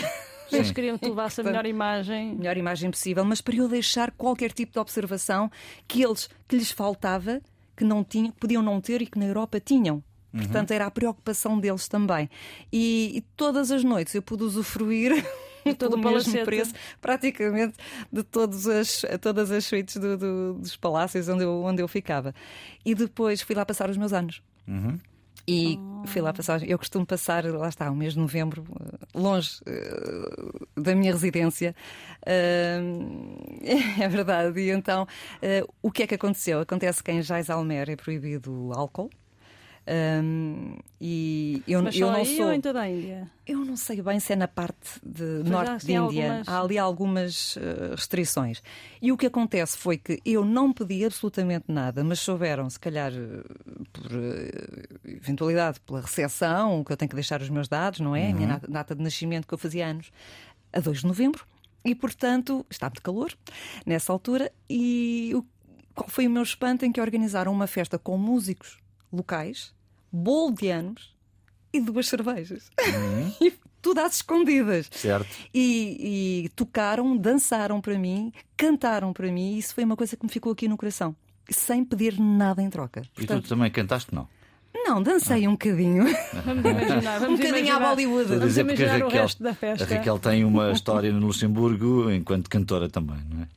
eles 0.51 0.71
queriam 0.71 0.97
que 0.97 1.05
tu 1.05 1.09
levasse 1.15 1.41
a 1.41 1.43
melhor 1.43 1.65
imagem. 1.65 2.35
melhor 2.35 2.57
imagem 2.57 2.89
possível, 2.91 3.23
mas 3.23 3.41
para 3.41 3.55
eu 3.55 3.67
deixar 3.67 4.11
qualquer 4.11 4.51
tipo 4.51 4.73
de 4.73 4.79
observação 4.79 5.51
que 5.87 6.01
eles 6.01 6.29
que 6.47 6.57
lhes 6.57 6.71
faltava, 6.71 7.41
que 7.75 7.83
não 7.83 8.03
tinham, 8.03 8.31
que 8.31 8.39
podiam 8.39 8.63
não 8.63 8.81
ter 8.81 9.01
e 9.01 9.05
que 9.05 9.19
na 9.19 9.25
Europa 9.25 9.59
tinham. 9.59 10.03
Portanto, 10.35 10.71
era 10.71 10.85
a 10.85 10.91
preocupação 10.91 11.57
deles 11.57 11.87
também. 11.87 12.29
E, 12.71 13.13
e 13.15 13.21
todas 13.37 13.71
as 13.71 13.85
noites 13.85 14.13
eu 14.13 14.21
pude 14.21 14.43
usufruir 14.43 15.13
todo 15.73 15.97
pelo 15.99 16.09
o 16.09 16.13
mesmo 16.13 16.45
preço, 16.45 16.73
praticamente, 17.01 17.75
de 18.11 18.23
todas 18.23 18.67
as, 18.67 19.03
todas 19.21 19.49
as 19.51 19.65
suítes 19.65 19.97
do- 19.97 20.17
do- 20.17 20.53
dos 20.55 20.75
palácios 20.75 21.27
onde 21.29 21.43
eu, 21.43 21.63
onde 21.63 21.81
eu 21.81 21.87
ficava. 21.87 22.33
E 22.85 22.93
depois 22.93 23.41
fui 23.41 23.55
lá 23.55 23.65
passar 23.65 23.89
os 23.89 23.97
meus 23.97 24.13
anos. 24.13 24.41
Uhum. 24.67 24.99
E 25.47 25.77
fui 26.07 26.21
lá 26.21 26.33
passar. 26.33 26.67
Eu 26.67 26.77
costumo 26.79 27.05
passar, 27.05 27.45
lá 27.45 27.69
está, 27.69 27.91
o 27.91 27.95
mês 27.95 28.13
de 28.13 28.19
novembro, 28.19 28.65
eh, 28.81 29.05
longe 29.13 29.59
eh, 29.67 30.81
da 30.81 30.95
minha 30.95 31.11
residência. 31.11 31.75
Ah, 32.25 32.79
é 34.01 34.07
verdade. 34.07 34.59
E 34.59 34.71
então, 34.71 35.07
eh, 35.41 35.63
o 35.83 35.91
que 35.91 36.01
é 36.03 36.07
que 36.07 36.15
aconteceu? 36.15 36.61
Acontece 36.61 37.03
que 37.03 37.11
em 37.11 37.21
Jaisalmer 37.21 37.89
é 37.91 37.95
proibido 37.95 38.51
o 38.51 38.73
álcool. 38.73 39.09
Ah, 39.87 40.81
e 40.99 41.61
eu, 41.67 41.83
Mas 41.83 41.95
eu 41.95 42.07
só 42.07 42.13
não 42.13 42.19
aí 42.19 42.37
sou. 42.37 42.45
ou 42.47 42.53
em 42.53 42.61
toda 42.61 42.81
a 42.81 42.89
Índia? 42.89 43.29
Eu 43.45 43.59
não 43.59 43.77
sei 43.77 44.01
bem 44.01 44.19
se 44.19 44.33
é 44.33 44.35
na 44.35 44.47
parte 44.47 44.99
de 45.05 45.23
há, 45.45 45.49
norte 45.49 45.69
assim, 45.71 45.87
de 45.87 45.93
Índia. 45.93 46.23
algumas- 46.29 46.47
Há 46.47 46.61
ali 46.61 46.77
algumas 46.79 47.57
eh, 47.57 47.91
restrições. 47.95 48.63
E 49.01 49.11
o 49.11 49.17
que 49.17 49.27
acontece 49.27 49.77
foi 49.77 49.97
que 49.97 50.19
eu 50.25 50.43
não 50.43 50.73
pedi 50.73 51.05
absolutamente 51.05 51.65
nada, 51.67 52.03
mas 52.03 52.19
souberam, 52.19 52.67
se 52.69 52.79
calhar 52.79 53.11
eh, 53.13 53.43
por 53.93 54.11
eh, 54.11 54.87
eventualidade, 55.05 55.79
pela 55.81 56.01
recepção, 56.01 56.83
que 56.83 56.91
eu 56.91 56.97
tenho 56.97 57.09
que 57.09 57.15
deixar 57.15 57.41
os 57.41 57.49
meus 57.49 57.67
dados, 57.67 57.99
não 57.99 58.15
é? 58.15 58.31
A 58.31 58.33
minha 58.33 58.47
data- 58.47 58.67
data 58.67 58.95
de 58.95 59.03
nascimento 59.03 59.47
que 59.47 59.53
eu 59.53 59.57
fazia 59.57 59.85
anos, 59.87 60.11
a 60.73 60.79
2 60.79 61.01
de 61.01 61.05
novembro. 61.07 61.45
E, 61.83 61.93
portanto, 61.93 62.65
estava 62.71 62.95
de 62.95 63.01
calor 63.01 63.31
nessa 63.85 64.11
altura. 64.11 64.51
E 64.67 65.31
o- 65.35 65.45
qual 65.93 66.09
foi 66.09 66.25
o 66.25 66.29
meu 66.31 66.41
espanto 66.41 66.83
em 66.83 66.91
que 66.91 66.99
organizaram 66.99 67.51
uma 67.51 67.67
festa 67.67 67.99
com 67.99 68.17
músicos 68.17 68.79
locais, 69.15 69.73
bolo 70.11 70.53
de 70.53 70.69
anos 70.69 71.15
e 71.73 71.79
duas 71.79 72.07
cervejas. 72.07 72.69
E 73.41 73.53
tudo 73.81 73.99
às 73.99 74.15
escondidas. 74.15 74.89
Certo. 74.91 75.27
E, 75.53 76.45
e 76.45 76.49
tocaram, 76.55 77.15
dançaram 77.15 77.79
para 77.79 77.99
mim, 77.99 78.33
cantaram 78.57 79.13
para 79.13 79.31
mim, 79.31 79.53
e 79.53 79.59
isso 79.59 79.75
foi 79.75 79.83
uma 79.83 79.95
coisa 79.95 80.17
que 80.17 80.25
me 80.25 80.31
ficou 80.31 80.51
aqui 80.51 80.67
no 80.67 80.75
coração. 80.75 81.15
Sem 81.47 81.85
pedir 81.85 82.19
nada 82.19 82.63
em 82.63 82.69
troca. 82.69 83.01
E 83.01 83.03
tu 83.03 83.15
Portanto, 83.27 83.47
também 83.47 83.69
cantaste, 83.69 84.15
não? 84.15 84.27
não, 84.85 85.01
dancei 85.01 85.47
um 85.47 85.51
bocadinho. 85.51 86.05
Vamos 86.45 86.63
imaginar. 86.65 87.17
um 87.17 87.19
Vamos 87.21 87.39
bocadinho 87.39 87.75
à. 87.75 87.79
Bollywood. 87.79 88.25
A 88.25 88.37
Vamos 88.37 88.45
dizer 88.47 88.65
porque 88.65 88.83
a 88.83 88.85
imaginar 88.85 89.05
o 89.05 89.09
Raquel, 89.09 89.21
resto 89.23 89.43
da 89.43 89.49
a 89.49 89.55
festa. 89.55 89.95
Raquel 89.95 90.19
tem 90.19 90.45
uma 90.45 90.71
história 90.71 91.11
no 91.11 91.25
Luxemburgo 91.25 92.11
enquanto 92.11 92.49
cantora 92.49 92.87
também, 92.87 93.17
não 93.29 93.41
é? 93.41 93.47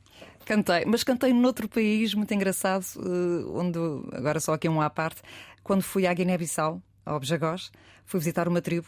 Cantei, 0.45 0.83
mas 0.85 1.03
cantei 1.03 1.31
noutro 1.31 1.69
país 1.69 2.15
muito 2.15 2.33
engraçado, 2.33 2.83
eh, 2.97 3.45
onde 3.53 3.77
agora 4.13 4.39
só 4.39 4.53
aqui 4.53 4.67
um 4.67 4.81
à 4.81 4.89
parte, 4.89 5.21
quando 5.63 5.81
fui 5.81 6.05
à 6.07 6.13
Guiné-Bissau, 6.13 6.81
ao 7.05 7.19
Bjagós, 7.19 7.71
fui 8.05 8.19
visitar 8.19 8.47
uma 8.47 8.61
tribo 8.61 8.87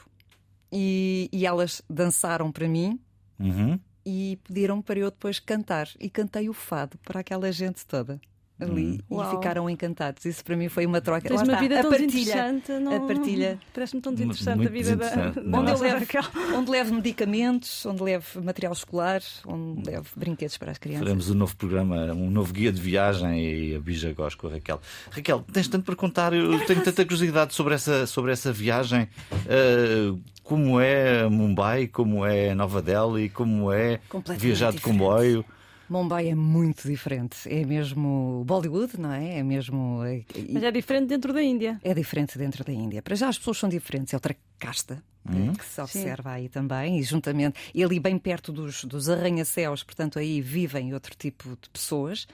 e, 0.71 1.29
e 1.31 1.45
elas 1.45 1.81
dançaram 1.89 2.51
para 2.51 2.67
mim 2.67 2.99
Uhum. 3.39 3.79
e 4.05 4.39
pediram 4.43 4.81
para 4.81 4.99
eu 4.99 5.09
depois 5.09 5.39
cantar. 5.39 5.87
E 5.99 6.09
cantei 6.09 6.47
o 6.47 6.53
fado 6.53 6.97
para 6.99 7.19
aquela 7.21 7.51
gente 7.51 7.85
toda. 7.85 8.21
Ali 8.62 9.00
Uau. 9.10 9.27
e 9.27 9.36
ficaram 9.36 9.70
encantados. 9.70 10.25
Isso 10.25 10.44
para 10.44 10.56
mim 10.56 10.70
foi 10.70 10.86
uma 10.86 11.01
troca. 11.01 11.27
Tens 11.27 11.38
Lá 11.38 11.44
uma 11.44 11.53
está, 11.53 11.62
vida 11.62 11.80
a 11.80 11.82
tão 11.82 11.91
partilha. 11.91 12.62
Não, 12.80 12.96
a 12.96 13.00
partilha. 13.01 13.60
Parece-me 13.74 14.01
tão 14.01 14.12
Muito 14.12 14.27
desinteressante 14.27 14.68
a 14.68 14.70
vida 14.70 14.96
da, 14.96 15.08
é? 15.08 15.27
Onde 15.30 15.39
eu, 15.39 15.63
nossa 15.63 15.84
levo, 15.84 16.00
Raquel. 16.00 16.24
onde 16.56 16.72
levo 16.72 16.94
medicamentos, 16.96 17.86
onde 17.86 18.03
levo 18.03 18.44
material 18.44 18.74
escolar, 18.74 19.22
onde 19.46 19.89
levo 19.89 20.08
brinquedos 20.15 20.58
para 20.58 20.72
as 20.72 20.77
crianças. 20.77 21.03
Faremos 21.03 21.30
um 21.30 21.36
novo 21.36 21.56
programa, 21.56 22.13
um 22.13 22.30
novo 22.30 22.53
guia 22.53 22.72
de 22.72 22.82
viagem 22.82 23.44
e 23.44 23.75
a 23.75 23.80
Bijagós 23.80 24.36
com 24.36 24.48
a 24.48 24.51
Raquel. 24.51 24.80
Raquel, 25.10 25.44
tens 25.51 25.68
tanto 25.68 25.86
para 25.86 25.96
contar, 25.96 26.34
eu 26.34 26.60
tenho 26.65 26.84
tanta 26.84 27.03
curiosidade 27.03 27.53
sobre 27.53 27.74
essa, 27.75 28.06
sobre 28.06 28.32
essa 28.32 28.51
viagem. 28.51 29.08
Uh, 29.32 30.20
como 30.44 30.80
é 30.80 31.30
Mumbai, 31.30 31.88
como 31.88 32.25
é 32.25 32.53
Nova 32.53 32.82
Delhi, 32.82 33.30
como 33.30 33.72
é 33.72 34.00
viajar 34.38 34.72
de 34.72 34.77
diferente. 34.77 34.82
comboio. 34.82 35.46
Mumbai 35.91 36.29
é 36.29 36.36
muito 36.36 36.88
diferente. 36.88 37.38
É 37.48 37.65
mesmo 37.65 38.43
Bollywood, 38.45 39.00
não 39.00 39.12
é? 39.12 39.39
É 39.39 39.43
mesmo. 39.43 40.03
é- 40.05 40.24
Mas 40.50 40.63
é 40.63 40.71
diferente 40.71 41.07
dentro 41.10 41.33
da 41.33 41.43
Índia. 41.43 41.79
É 41.83 41.93
diferente 41.93 42.38
dentro 42.38 42.63
da 42.63 42.71
Índia. 42.71 43.01
Para 43.01 43.15
já 43.15 43.27
as 43.27 43.38
pessoas 43.38 43.57
são 43.57 43.67
diferentes, 43.69 44.13
é 44.13 44.17
outra 44.17 44.36
casta 44.57 45.03
eh, 45.29 45.51
que 45.57 45.65
se 45.65 45.79
observa 45.81 46.31
aí 46.31 46.50
também, 46.50 46.98
e 47.00 47.03
juntamente, 47.03 47.60
e 47.75 47.83
ali 47.83 48.00
bem 48.00 48.17
perto 48.17 48.51
dos, 48.51 48.83
dos 48.86 49.10
arranha-céus, 49.10 49.83
portanto, 49.83 50.17
aí 50.17 50.41
vivem 50.41 50.93
outro 50.93 51.15
tipo 51.15 51.50
de 51.62 51.69
pessoas 51.69 52.25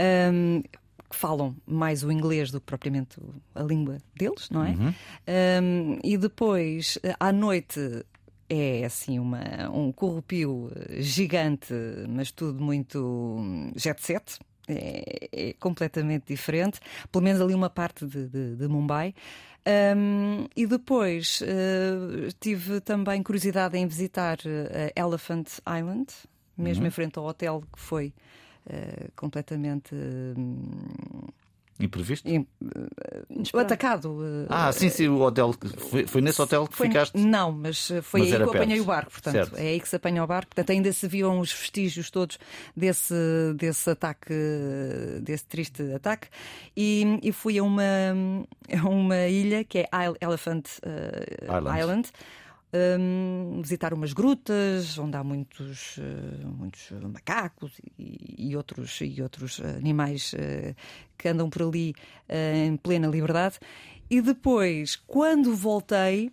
ahm, 0.00 0.62
que 1.08 1.14
falam 1.16 1.54
mais 1.66 2.02
o 2.02 2.10
inglês 2.10 2.50
do 2.50 2.58
que 2.60 2.66
propriamente 2.66 3.18
a 3.54 3.62
língua 3.62 3.98
deles, 4.16 4.48
não 4.50 4.64
é? 4.64 4.72
Ahm, 5.28 5.98
e 6.02 6.16
depois, 6.16 6.98
eh, 7.02 7.14
à 7.20 7.30
noite. 7.32 8.04
É 8.56 8.84
assim 8.84 9.18
uma, 9.18 9.68
um 9.72 9.90
corrupio 9.90 10.70
eh, 10.76 11.00
gigante, 11.02 11.74
mas 12.08 12.30
tudo 12.30 12.62
muito 12.62 12.98
hum, 13.38 13.72
jet 13.74 14.00
set, 14.00 14.38
é, 14.68 15.28
é 15.32 15.52
completamente 15.54 16.24
diferente, 16.28 16.78
pelo 17.10 17.24
menos 17.24 17.40
ali 17.40 17.52
uma 17.54 17.68
parte 17.68 18.06
de, 18.06 18.28
de- 18.28 18.54
de 18.56 18.68
Mumbai. 18.68 19.12
Um, 19.96 20.46
e 20.54 20.66
depois 20.66 21.42
eh, 21.42 22.28
tive 22.38 22.80
também 22.82 23.22
curiosidade 23.22 23.76
em 23.78 23.86
visitar 23.86 24.38
eh, 24.44 24.92
Elephant 24.94 25.48
Island, 25.66 26.06
mesmo 26.56 26.86
em 26.86 26.90
frente 26.90 27.18
ao 27.18 27.24
hotel 27.24 27.62
que 27.72 27.80
foi 27.80 28.12
eh, 28.68 29.08
completamente 29.16 29.94
hum, 29.94 31.26
Imprevisto? 31.80 32.28
im- 32.28 32.46
atacado. 33.58 34.18
eh, 34.24 34.46
Ah, 34.48 34.70
sim, 34.72 34.88
sim, 34.88 35.08
o 35.08 35.20
hotel. 35.20 35.52
Foi, 35.90 36.06
foi 36.06 36.20
nesse 36.20 36.40
hotel 36.40 36.66
que 36.68 36.76
foi- 36.76 36.86
ficaste. 36.86 37.16
Não, 37.18 37.50
mas 37.50 37.90
eh, 37.90 38.00
foi 38.00 38.20
Mas 38.20 38.32
aí 38.32 38.36
que 38.36 38.42
eu 38.44 38.50
apanhei 38.50 38.80
o 38.80 38.84
barco, 38.84 39.10
portanto, 39.10 39.32
Certo. 39.34 39.56
é 39.56 39.62
aí 39.62 39.80
que 39.80 39.88
se 39.88 39.96
apanha 39.96 40.22
o 40.22 40.26
barco. 40.26 40.48
Portanto, 40.54 40.70
ainda 40.70 40.92
se 40.92 41.08
viam 41.08 41.40
os 41.40 41.52
vestígios 41.52 42.10
todos 42.10 42.38
desse, 42.76 43.14
desse 43.56 43.90
ataque, 43.90 44.32
desse 45.20 45.44
triste 45.46 45.82
ataque. 45.94 46.28
E, 46.76 47.18
e 47.22 47.32
fui 47.32 47.58
a 47.58 47.62
uma, 47.62 47.82
a 48.72 48.88
uma 48.88 49.26
ilha 49.26 49.64
que 49.64 49.78
é 49.78 49.88
Isle- 50.04 50.16
Elephant 50.20 50.64
eh, 50.82 51.44
Island. 51.44 51.80
Island. 51.80 52.08
Hum, 52.98 53.60
visitar 53.62 53.94
umas 53.94 54.12
grutas 54.12 54.98
onde 54.98 55.16
há 55.16 55.24
muitos, 55.24 55.96
eh, 55.98 56.44
muitos 56.44 56.90
macacos 57.12 57.72
e, 57.98 58.50
e 58.50 58.56
outros, 58.56 59.00
e 59.00 59.22
outros 59.22 59.60
animais 59.60 60.34
eh, 60.36 60.74
que 61.16 61.28
andam 61.28 61.48
por 61.48 61.62
ali 61.62 61.94
eh, 62.28 62.66
em 62.66 62.76
plena 62.76 63.06
liberdade. 63.06 63.58
E 64.10 64.20
depois, 64.20 64.96
quando 64.96 65.54
voltei, 65.54 66.32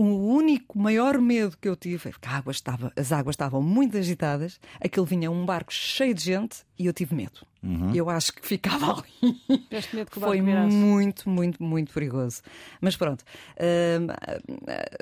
o 0.00 0.32
único 0.32 0.78
maior 0.78 1.18
medo 1.18 1.56
que 1.60 1.68
eu 1.68 1.74
tive 1.74 2.10
é 2.10 2.12
que 2.12 2.28
a 2.28 2.36
água 2.36 2.52
estava, 2.52 2.92
as 2.96 3.10
águas 3.10 3.34
estavam 3.34 3.60
muito 3.60 3.96
agitadas, 3.96 4.60
aquele 4.80 5.04
vinha 5.04 5.28
um 5.28 5.44
barco 5.44 5.72
cheio 5.72 6.14
de 6.14 6.22
gente 6.22 6.58
e 6.78 6.86
eu 6.86 6.92
tive 6.92 7.16
medo. 7.16 7.44
Eu 7.92 8.08
acho 8.08 8.32
que 8.32 8.46
ficava 8.46 8.92
ali. 9.02 9.34
Tiveste 9.64 9.96
medo 9.96 10.10
que 10.12 10.18
o 10.18 10.20
Foi 10.20 10.40
virasse. 10.40 10.72
muito, 10.76 11.28
muito, 11.28 11.60
muito 11.60 11.92
perigoso. 11.92 12.40
Mas 12.80 12.96
pronto, 12.96 13.24
hum, 13.60 14.06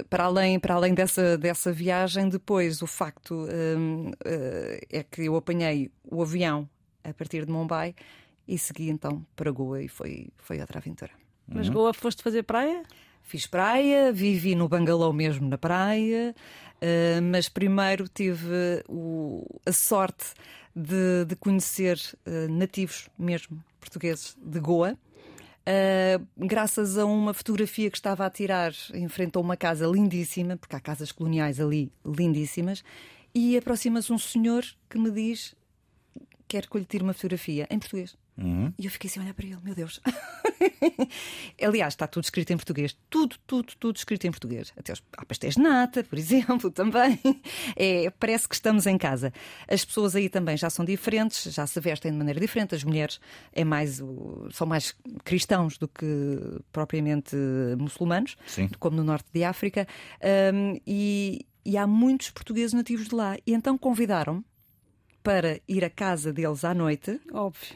para 0.08 0.24
além, 0.24 0.58
para 0.58 0.74
além 0.74 0.94
dessa, 0.94 1.36
dessa 1.36 1.70
viagem, 1.70 2.30
depois 2.30 2.80
o 2.80 2.86
facto 2.86 3.46
hum, 3.78 4.10
eh, 4.24 4.80
é 4.90 5.02
que 5.02 5.24
eu 5.24 5.36
apanhei 5.36 5.90
o 6.10 6.22
avião 6.22 6.66
a 7.04 7.12
partir 7.12 7.44
de 7.44 7.52
Mumbai 7.52 7.94
e 8.48 8.56
segui 8.56 8.88
então 8.88 9.24
para 9.36 9.50
Goa 9.50 9.82
e 9.82 9.88
foi, 9.88 10.28
foi 10.38 10.58
outra 10.58 10.78
aventura. 10.78 11.12
Mas 11.46 11.68
Goa 11.68 11.92
foste 11.92 12.22
fazer 12.22 12.42
praia? 12.42 12.82
Fiz 13.26 13.44
praia, 13.46 14.12
vivi 14.12 14.54
no 14.54 14.68
bangalô 14.68 15.12
mesmo 15.12 15.48
na 15.48 15.58
praia, 15.58 16.32
eh, 16.80 17.20
mas 17.20 17.48
primeiro 17.48 18.06
tive 18.08 18.84
o- 18.88 19.44
a 19.66 19.72
sorte 19.72 20.26
de, 20.74 21.24
de 21.26 21.34
conhecer 21.34 22.00
eh, 22.24 22.46
nativos 22.46 23.08
mesmo, 23.18 23.60
portugueses, 23.80 24.36
de 24.40 24.60
Goa. 24.60 24.96
eh, 25.68 26.20
graças 26.38 26.96
a 26.96 27.04
uma 27.04 27.34
fotografia 27.34 27.90
que 27.90 27.96
estava 27.98 28.24
a 28.24 28.30
tirar 28.30 28.72
em 28.94 29.08
frente 29.08 29.36
a 29.36 29.40
uma 29.40 29.56
casa 29.56 29.84
lindíssima, 29.88 30.56
porque 30.56 30.76
há 30.76 30.80
casas 30.80 31.10
coloniais 31.10 31.58
ali 31.58 31.90
lindíssimas, 32.04 32.84
e 33.34 33.56
aproxima-se 33.56 34.12
um 34.12 34.18
senhor 34.18 34.64
que 34.88 34.96
me 34.98 35.10
diz: 35.10 35.56
Quero 36.46 36.70
que 36.70 36.76
eu 36.76 36.78
lhe 36.78 36.86
tire 36.86 37.02
uma 37.02 37.12
fotografia 37.12 37.66
em 37.68 37.80
português. 37.80 38.16
Uhum. 38.38 38.72
E 38.78 38.84
eu 38.84 38.90
fiquei 38.90 39.08
assim 39.08 39.20
a 39.20 39.22
olhar 39.22 39.34
para 39.34 39.46
ele, 39.46 39.58
meu 39.64 39.74
Deus. 39.74 39.98
Aliás, 41.62 41.94
está 41.94 42.06
tudo 42.06 42.24
escrito 42.24 42.52
em 42.52 42.56
português. 42.56 42.96
Tudo, 43.08 43.36
tudo, 43.46 43.72
tudo 43.78 43.96
escrito 43.96 44.26
em 44.26 44.30
português. 44.30 44.72
Até 44.76 44.92
os, 44.92 45.02
há 45.16 45.24
pastéis 45.24 45.54
de 45.54 45.62
nata, 45.62 46.04
por 46.04 46.18
exemplo, 46.18 46.70
também. 46.70 47.18
É, 47.74 48.10
parece 48.10 48.48
que 48.48 48.54
estamos 48.54 48.86
em 48.86 48.98
casa. 48.98 49.32
As 49.68 49.84
pessoas 49.84 50.14
aí 50.14 50.28
também 50.28 50.56
já 50.56 50.68
são 50.68 50.84
diferentes, 50.84 51.52
já 51.52 51.66
se 51.66 51.80
vestem 51.80 52.12
de 52.12 52.18
maneira 52.18 52.38
diferente. 52.38 52.74
As 52.74 52.84
mulheres 52.84 53.20
é 53.52 53.64
mais, 53.64 54.00
o- 54.00 54.48
são 54.52 54.66
mais 54.66 54.94
cristãos 55.24 55.78
do 55.78 55.88
que 55.88 56.04
propriamente 56.72 57.34
muçulmanos, 57.78 58.36
Sim. 58.46 58.68
como 58.78 58.96
no 58.96 59.04
norte 59.04 59.26
de 59.32 59.44
África. 59.44 59.86
Hum, 60.52 60.78
e, 60.86 61.46
e 61.64 61.76
há 61.78 61.86
muitos 61.86 62.30
portugueses 62.30 62.72
nativos 62.74 63.08
de 63.08 63.14
lá. 63.14 63.36
E 63.46 63.54
então 63.54 63.78
convidaram-me 63.78 64.44
para 65.22 65.58
ir 65.66 65.84
à 65.84 65.90
casa 65.90 66.32
deles 66.32 66.64
à 66.64 66.72
noite 66.72 67.20
Óbvio. 67.32 67.74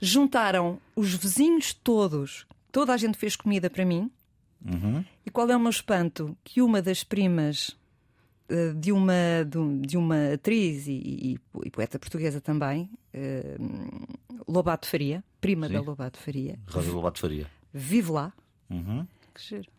Juntaram 0.00 0.78
os 0.96 1.14
vizinhos 1.14 1.72
todos, 1.72 2.46
toda 2.72 2.92
a 2.92 2.96
gente 2.96 3.16
fez 3.18 3.36
comida 3.36 3.68
para 3.70 3.84
mim. 3.84 4.10
Uhum. 4.64 5.04
E 5.26 5.30
qual 5.30 5.48
é 5.50 5.56
o 5.56 5.60
meu 5.60 5.70
espanto? 5.70 6.36
Que 6.42 6.62
uma 6.62 6.80
das 6.80 7.04
primas 7.04 7.76
eh, 8.48 8.72
de 8.74 8.92
uma, 8.92 9.44
de, 9.48 9.58
um- 9.58 9.80
de 9.80 9.96
uma 9.96 10.32
atriz 10.34 10.86
e, 10.86 10.92
e- 10.92 11.38
e 11.64 11.70
poeta 11.70 11.98
portuguesa 11.98 12.40
também, 12.40 12.90
eh, 13.12 13.56
Lobato 14.48 14.86
Faria, 14.86 15.22
prima 15.40 15.66
Sim. 15.66 15.74
da 15.74 15.80
Lobato 15.80 16.18
Faria, 16.18 16.58
Rosa 16.68 16.90
Lobato 16.92 17.20
Faria. 17.20 17.46
vive 17.72 18.10
lá, 18.10 18.32
Uhum. 18.70 19.06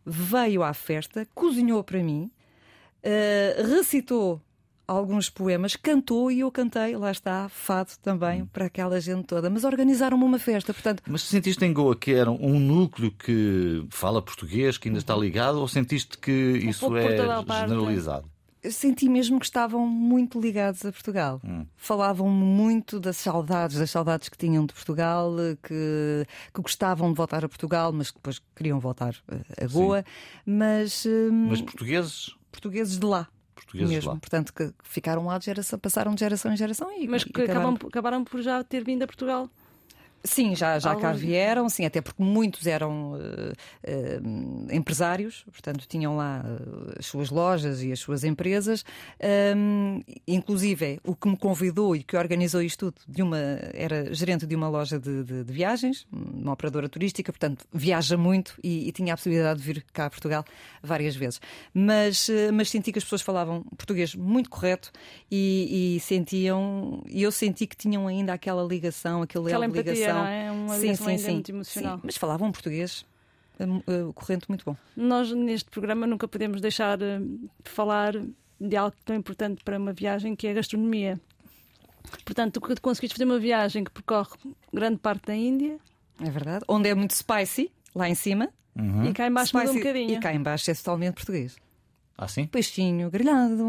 Veio 0.06 0.62
à 0.64 0.74
festa, 0.74 1.28
cozinhou 1.34 1.84
para 1.84 2.04
mim, 2.04 2.30
eh, 3.02 3.56
recitou 3.68 4.42
alguns 4.88 5.30
poemas, 5.30 5.76
cantou 5.76 6.32
e 6.32 6.42
eu 6.42 6.52
cantei, 6.52 6.96
lá 6.96 7.12
está, 7.12 7.50
fado 7.50 7.92
também 8.02 8.46
para 8.46 8.66
aquela 8.66 9.00
gente 9.00 9.26
toda. 9.26 9.50
Mas 9.50 9.64
organizaram-me 9.64 10.24
uma 10.24 10.40
festa, 10.40 10.74
portanto, 10.74 11.04
Mas 11.08 11.24
sentiste 11.24 11.64
em 11.66 11.74
Goa 11.74 11.96
que 11.96 12.12
era 12.12 12.32
um 12.32 12.60
núcleo 12.60 13.12
que 13.12 13.86
fala 13.90 14.22
português, 14.22 14.78
que 14.78 14.88
ainda 14.88 15.00
está 15.00 15.16
ligado, 15.16 15.60
ou 15.60 15.68
sentiste 15.68 16.18
que 16.18 16.32
isso 16.32 16.82
pouco 16.82 16.98
é 16.98 17.18
generalizado? 17.68 18.30
eu 18.66 18.72
senti 18.72 19.08
mesmo 19.08 19.40
que 19.40 19.46
estavam 19.46 19.88
muito 19.88 20.42
ligados 20.42 20.84
a 20.84 20.92
Portugal. 20.92 21.40
Falavam 21.76 22.28
muito 22.28 23.00
das 23.00 23.16
saudades, 23.18 23.78
das 23.78 23.92
saudades 23.92 24.28
que 24.28 24.36
tinham 24.36 24.66
de 24.66 24.74
Portugal, 24.74 25.32
que, 25.62 26.26
que 26.52 26.62
gostavam 26.62 27.12
de 27.12 27.16
voltar 27.16 27.46
a 27.46 27.48
Portugal, 27.48 27.92
mas 27.94 28.10
que 28.10 28.18
depois 28.18 28.42
queriam 28.56 28.80
voltar 28.80 29.16
eh, 29.28 29.66
a 29.66 29.68
Goa. 29.68 30.04
Mas, 30.44 31.06
hum, 31.06 31.48
Mas 31.50 31.62
portugueses? 31.62 32.36
portugueses 32.52 32.98
de 32.98 33.06
lá. 33.06 33.28
Portugueses 33.56 33.90
mesmo, 33.90 34.12
lá. 34.12 34.18
portanto, 34.18 34.54
que, 34.54 34.72
ficaram 34.84 35.26
lá 35.26 35.38
de 35.38 35.46
geração, 35.46 35.80
passaram 35.80 36.14
de 36.14 36.20
geração 36.20 36.54
em 36.54 36.58
geração 36.58 36.92
e, 36.92 37.08
Mas 37.08 37.24
e 37.24 37.26
que 37.26 37.42
acabaram 37.42 37.70
acabaram, 37.72 37.88
acabaram 37.88 38.24
por 38.24 38.42
já 38.42 38.64
ter 38.64 38.84
vindo 38.84 39.04
a 39.04 39.08
Portugal. 39.08 39.50
Sim, 40.26 40.56
já, 40.56 40.80
já 40.80 40.96
cá 40.96 41.12
vieram, 41.14 41.70
sim, 41.70 41.86
até 41.86 42.02
porque 42.02 42.22
muitos 42.22 42.66
eram 42.68 43.18
eh, 43.22 43.54
eh, 43.84 44.20
empresários, 44.76 45.44
portanto 45.52 45.86
tinham 45.88 46.18
lá 46.18 46.44
eh, 46.44 46.96
as 47.00 47.06
suas 47.06 47.30
lojas 47.30 47.82
e 47.84 47.92
as 47.92 48.00
suas 48.00 48.24
empresas. 48.24 48.84
Um, 49.56 50.02
inclusive, 50.28 51.00
o 51.04 51.16
que 51.16 51.28
me 51.30 51.38
convidou 51.38 51.96
e 51.96 52.04
que 52.04 52.18
organizou 52.18 52.62
isto 52.62 52.92
tudo 52.92 53.02
de 53.08 53.22
uma, 53.22 53.38
era 53.74 54.14
gerente 54.14 54.46
de 54.46 54.56
uma 54.56 54.68
loja 54.68 55.00
de, 55.00 55.24
de- 55.24 55.44
de 55.44 55.54
viagens, 55.54 56.06
uma 56.12 56.54
operadora 56.54 56.90
turística, 56.90 57.32
portanto 57.32 57.66
viaja 57.72 58.18
muito 58.18 58.56
e, 58.64 58.88
e 58.88 58.92
tinha 58.92 59.14
a 59.14 59.18
possibilidade 59.18 59.60
de 59.60 59.66
vir 59.66 59.86
cá 59.94 60.08
a 60.08 60.10
Portugal 60.10 60.44
várias 60.84 61.16
vezes. 61.16 61.40
Mas, 61.74 62.30
mas 62.54 62.70
senti 62.70 62.92
que 62.92 62.98
as 62.98 63.04
pessoas 63.04 63.22
falavam 63.22 63.64
português 63.78 64.16
muito 64.16 64.50
correto 64.50 64.92
e, 65.32 65.96
e 65.96 66.00
sentiam, 66.00 67.04
e 67.08 67.22
eu 67.24 67.32
senti 67.32 67.68
que 67.68 67.76
tinham 67.76 68.08
ainda 68.08 68.34
aquela 68.34 68.64
ligação, 68.64 69.22
aquele 69.22 69.46
Aquela 69.46 69.66
empatia, 69.66 69.94
ligação. 70.16 70.24
não 70.24 70.28
é? 70.28 70.52
Uma 70.52 70.78
ligação 70.78 71.08
ainda 71.08 71.32
muito 71.32 71.50
emocional. 71.52 71.96
Sim, 71.98 72.02
mas 72.06 72.18
falavam 72.18 72.52
português 72.52 73.06
hum, 73.60 73.82
uh, 73.88 74.14
corrente 74.14 74.46
muito 74.50 74.64
bom. 74.66 74.76
Nós, 74.96 75.32
neste 75.32 75.70
programa, 75.70 76.06
nunca 76.08 76.28
podemos 76.28 76.62
deixar 76.62 77.02
eh, 77.02 77.20
de 77.20 77.70
falar 77.70 78.14
de 78.60 78.76
algo 78.78 78.96
tão 79.06 79.16
importante 79.16 79.64
para 79.64 79.78
uma 79.78 79.94
viagem 79.94 80.36
que 80.36 80.48
é 80.48 80.52
a 80.52 80.54
gastronomia. 80.56 81.20
Portanto, 82.24 82.60
tu 82.62 82.82
conseguiste 82.82 83.16
fazer 83.16 83.26
uma 83.26 83.40
viagem 83.40 83.84
que 83.84 83.92
percorre 83.92 84.30
grande 84.72 84.98
parte 84.98 85.26
da 85.28 85.36
Índia 85.36 85.78
É 86.22 86.30
verdade. 86.30 86.64
Onde 86.68 86.88
é 86.90 86.94
muito 86.96 87.14
spicy, 87.14 87.72
lá 87.94 88.08
em 88.10 88.16
cima. 88.16 88.50
Hum? 88.78 89.06
e 89.06 89.14
cá 89.14 89.26
em 89.26 89.32
baixo 89.32 89.56
muda 89.56 89.70
um 89.70 89.74
Spicy- 89.74 89.84
bocadinho. 89.86 90.12
E 90.12 90.20
cá 90.20 90.34
em 90.34 90.42
baixo 90.44 90.70
é 90.70 90.74
totalmente 90.76 91.14
português. 91.16 91.56
Ah, 92.18 92.28
sim? 92.28 92.46
Peixinho 92.46 93.10
grelhado 93.10 93.64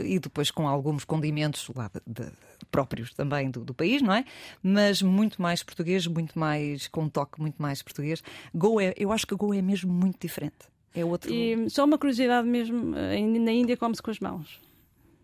eh, 0.00 0.06
e 0.06 0.18
depois 0.18 0.50
com 0.50 0.66
alguns 0.68 1.04
condimentos 1.04 1.68
lá 1.74 1.88
de- 2.06 2.24
de- 2.24 2.32
próprios 2.66 3.12
também 3.14 3.50
do, 3.50 3.64
do 3.64 3.72
país, 3.74 4.02
não 4.02 4.12
é? 4.12 4.24
Mas 4.62 5.02
muito 5.02 5.40
mais 5.40 5.62
português, 5.62 6.06
muito 6.06 6.38
mais 6.38 6.86
com 6.88 7.02
um 7.04 7.08
toque 7.08 7.40
muito 7.40 7.60
mais 7.60 7.82
português. 7.82 8.22
Goa, 8.54 8.84
é, 8.84 8.94
eu 8.96 9.12
acho 9.12 9.26
que 9.26 9.34
Goa 9.34 9.56
é 9.56 9.62
mesmo 9.62 9.92
muito 9.92 10.18
diferente. 10.20 10.56
É 10.94 11.04
outro. 11.04 11.32
E 11.32 11.68
só 11.70 11.84
uma 11.84 11.98
curiosidade 11.98 12.46
mesmo, 12.48 12.96
eh, 12.96 13.20
na 13.20 13.52
Índia 13.52 13.76
come-se 13.76 14.02
com 14.02 14.10
as 14.10 14.18
mãos. 14.18 14.60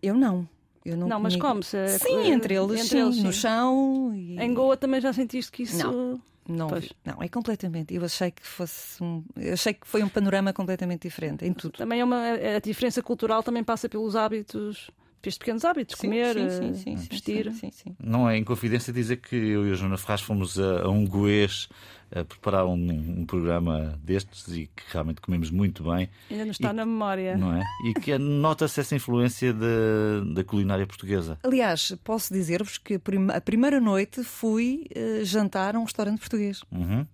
Eu 0.01 0.15
não. 0.15 0.47
Eu 0.85 0.95
não, 0.95 1.07
Não, 1.07 1.19
mas 1.19 1.35
come-se. 1.35 1.75
eh, 1.75 1.97
Sim, 1.97 2.17
eh, 2.17 2.27
entre 2.29 2.53
eles, 2.53 2.71
entre 2.73 2.87
sim, 2.87 2.99
eles, 3.01 3.17
no 3.23 3.33
sim. 3.33 3.39
chão. 3.39 4.13
E... 4.15 4.39
Em 4.39 4.53
Goa 4.53 4.77
também 4.77 5.01
já 5.01 5.11
sentiste 5.11 5.51
que 5.51 5.63
isso. 5.63 5.77
Não. 5.79 6.21
Não, 6.47 6.67
Pois. 6.67 6.93
não, 7.03 7.23
é 7.23 7.27
completamente. 7.27 7.95
Eu 7.95 8.05
achei 8.05 8.29
que 8.29 8.45
fosse 8.45 9.03
um, 9.03 9.23
achei 9.51 9.73
que 9.73 9.87
foi 9.87 10.03
um 10.03 10.07
panorama 10.07 10.53
completamente 10.53 11.01
diferente 11.01 11.43
em 11.43 11.51
tudo. 11.51 11.79
Também 11.79 11.99
é 12.01 12.03
uma. 12.03 12.21
A 12.55 12.59
diferença 12.59 13.01
cultural 13.01 13.41
também 13.41 13.63
passa 13.63 13.89
pelos 13.89 14.15
hábitos, 14.15 14.91
pelos 15.25 15.37
pequenos 15.37 15.65
hábitos, 15.65 15.95
comer, 15.95 16.37
eh, 16.37 16.71
vestir. 17.09 17.45
Sim, 17.51 17.53
sim, 17.53 17.71
sim. 17.71 17.95
Não 17.99 18.29
é 18.29 18.37
inconfidência 18.37 18.93
dizer 18.93 19.17
que 19.17 19.35
eu 19.35 19.67
e 19.67 19.71
a 19.71 19.75
Joana 19.75 19.97
Ferraz 19.97 20.21
fomos 20.21 20.59
a, 20.59 20.83
a 20.83 20.89
um 20.89 21.05
goês 21.05 21.67
a 22.15 22.23
preparar 22.23 22.65
um, 22.67 23.19
um 23.21 23.25
programa 23.25 23.99
destes 24.03 24.47
e 24.49 24.69
que 24.75 24.83
realmente 24.91 25.19
comemos 25.19 25.49
muito 25.49 25.83
bem, 25.83 26.07
Ainda 26.29 26.45
nos 26.45 26.55
está 26.57 26.69
E- 26.69 26.73
na 26.73 26.85
memória. 26.85 27.35
não 27.35 27.53
é? 27.55 27.63
E 27.87 27.93
que 27.95 28.15
nota-se 28.17 28.79
essa 28.79 28.95
influência 28.95 29.51
da, 29.51 30.23
da 30.33 30.43
culinária 30.43 30.85
portuguesa. 30.85 31.39
Aliás, 31.43 31.93
posso 32.03 32.31
dizer-vos 32.31 32.77
que 32.77 32.93
a 32.93 32.99
prim- 32.99 33.31
a 33.31 33.41
primeira 33.41 33.81
noite 33.81 34.23
fui 34.23 34.85
eh, 34.93 35.21
jantar 35.23 35.75
a 35.75 35.79
um 35.79 35.83
restaurante 35.83 36.19
português. 36.19 36.61
Uhum. 36.71 37.05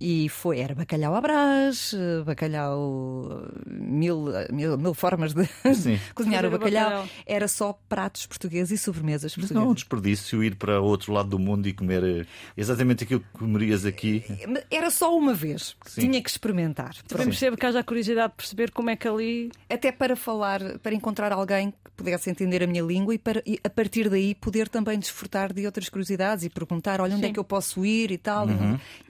E 0.00 0.28
foi, 0.30 0.60
era 0.60 0.74
bacalhau 0.74 1.14
à 1.14 1.20
brás, 1.20 1.94
bacalhau, 2.24 3.44
eh, 3.66 3.70
mil, 3.70 4.34
eh, 4.34 4.48
mil, 4.50 4.78
mil 4.78 4.94
formas 4.94 5.34
de 5.34 5.46
cozinhar 6.14 6.44
o 6.46 6.50
bacalhau. 6.50 6.84
bacalhau. 6.90 7.08
Era 7.26 7.46
só 7.46 7.78
pratos 7.88 8.26
portugueses 8.26 8.70
e 8.70 8.82
sobremesas 8.82 9.36
Mas 9.36 9.50
não 9.50 9.60
é 9.60 9.64
um 9.64 9.66
portuguesas. 9.68 9.76
desperdício 10.20 10.42
ir 10.44 10.54
para 10.56 10.80
outro 10.80 11.12
lado 11.12 11.28
do 11.28 11.38
mundo 11.38 11.68
e 11.68 11.72
comer 11.74 12.02
eh, 12.02 12.26
exatamente 12.56 13.04
aquilo 13.04 13.20
que 13.20 13.38
comerias 13.38 13.84
aqui. 13.84 14.24
Era 14.70 14.90
só 14.90 15.14
uma 15.16 15.34
vez. 15.34 15.76
Sim. 15.84 16.00
Tinha 16.02 16.22
que 16.22 16.30
experimentar. 16.30 16.94
Também 17.06 17.26
percebo 17.26 17.56
que 17.56 17.66
haja 17.66 17.80
a 17.80 17.84
curiosidade 17.84 18.30
de 18.30 18.36
perceber 18.36 18.70
como 18.70 18.88
é 18.90 18.96
que 18.96 19.06
ali. 19.06 19.50
Até 19.68 19.92
para 19.92 20.16
falar, 20.16 20.78
para 20.78 20.94
encontrar 20.94 21.30
alguém 21.32 21.70
que 21.72 21.90
pudesse 21.96 22.30
entender 22.30 22.62
a 22.62 22.66
minha 22.66 22.82
língua 22.82 23.14
e, 23.14 23.18
para, 23.18 23.42
e 23.44 23.58
a 23.62 23.68
partir 23.68 24.08
daí 24.08 24.34
poder 24.34 24.68
também 24.68 24.98
desfrutar 24.98 25.52
de 25.52 25.66
outras 25.66 25.88
curiosidades 25.90 26.44
e 26.44 26.48
perguntar: 26.48 27.00
olha, 27.02 27.14
onde 27.14 27.24
é 27.24 27.26
Sim. 27.28 27.32
que 27.34 27.38
eu 27.40 27.44
posso 27.44 27.84
ir 27.84 28.10
e 28.10 28.16
tal. 28.18 28.46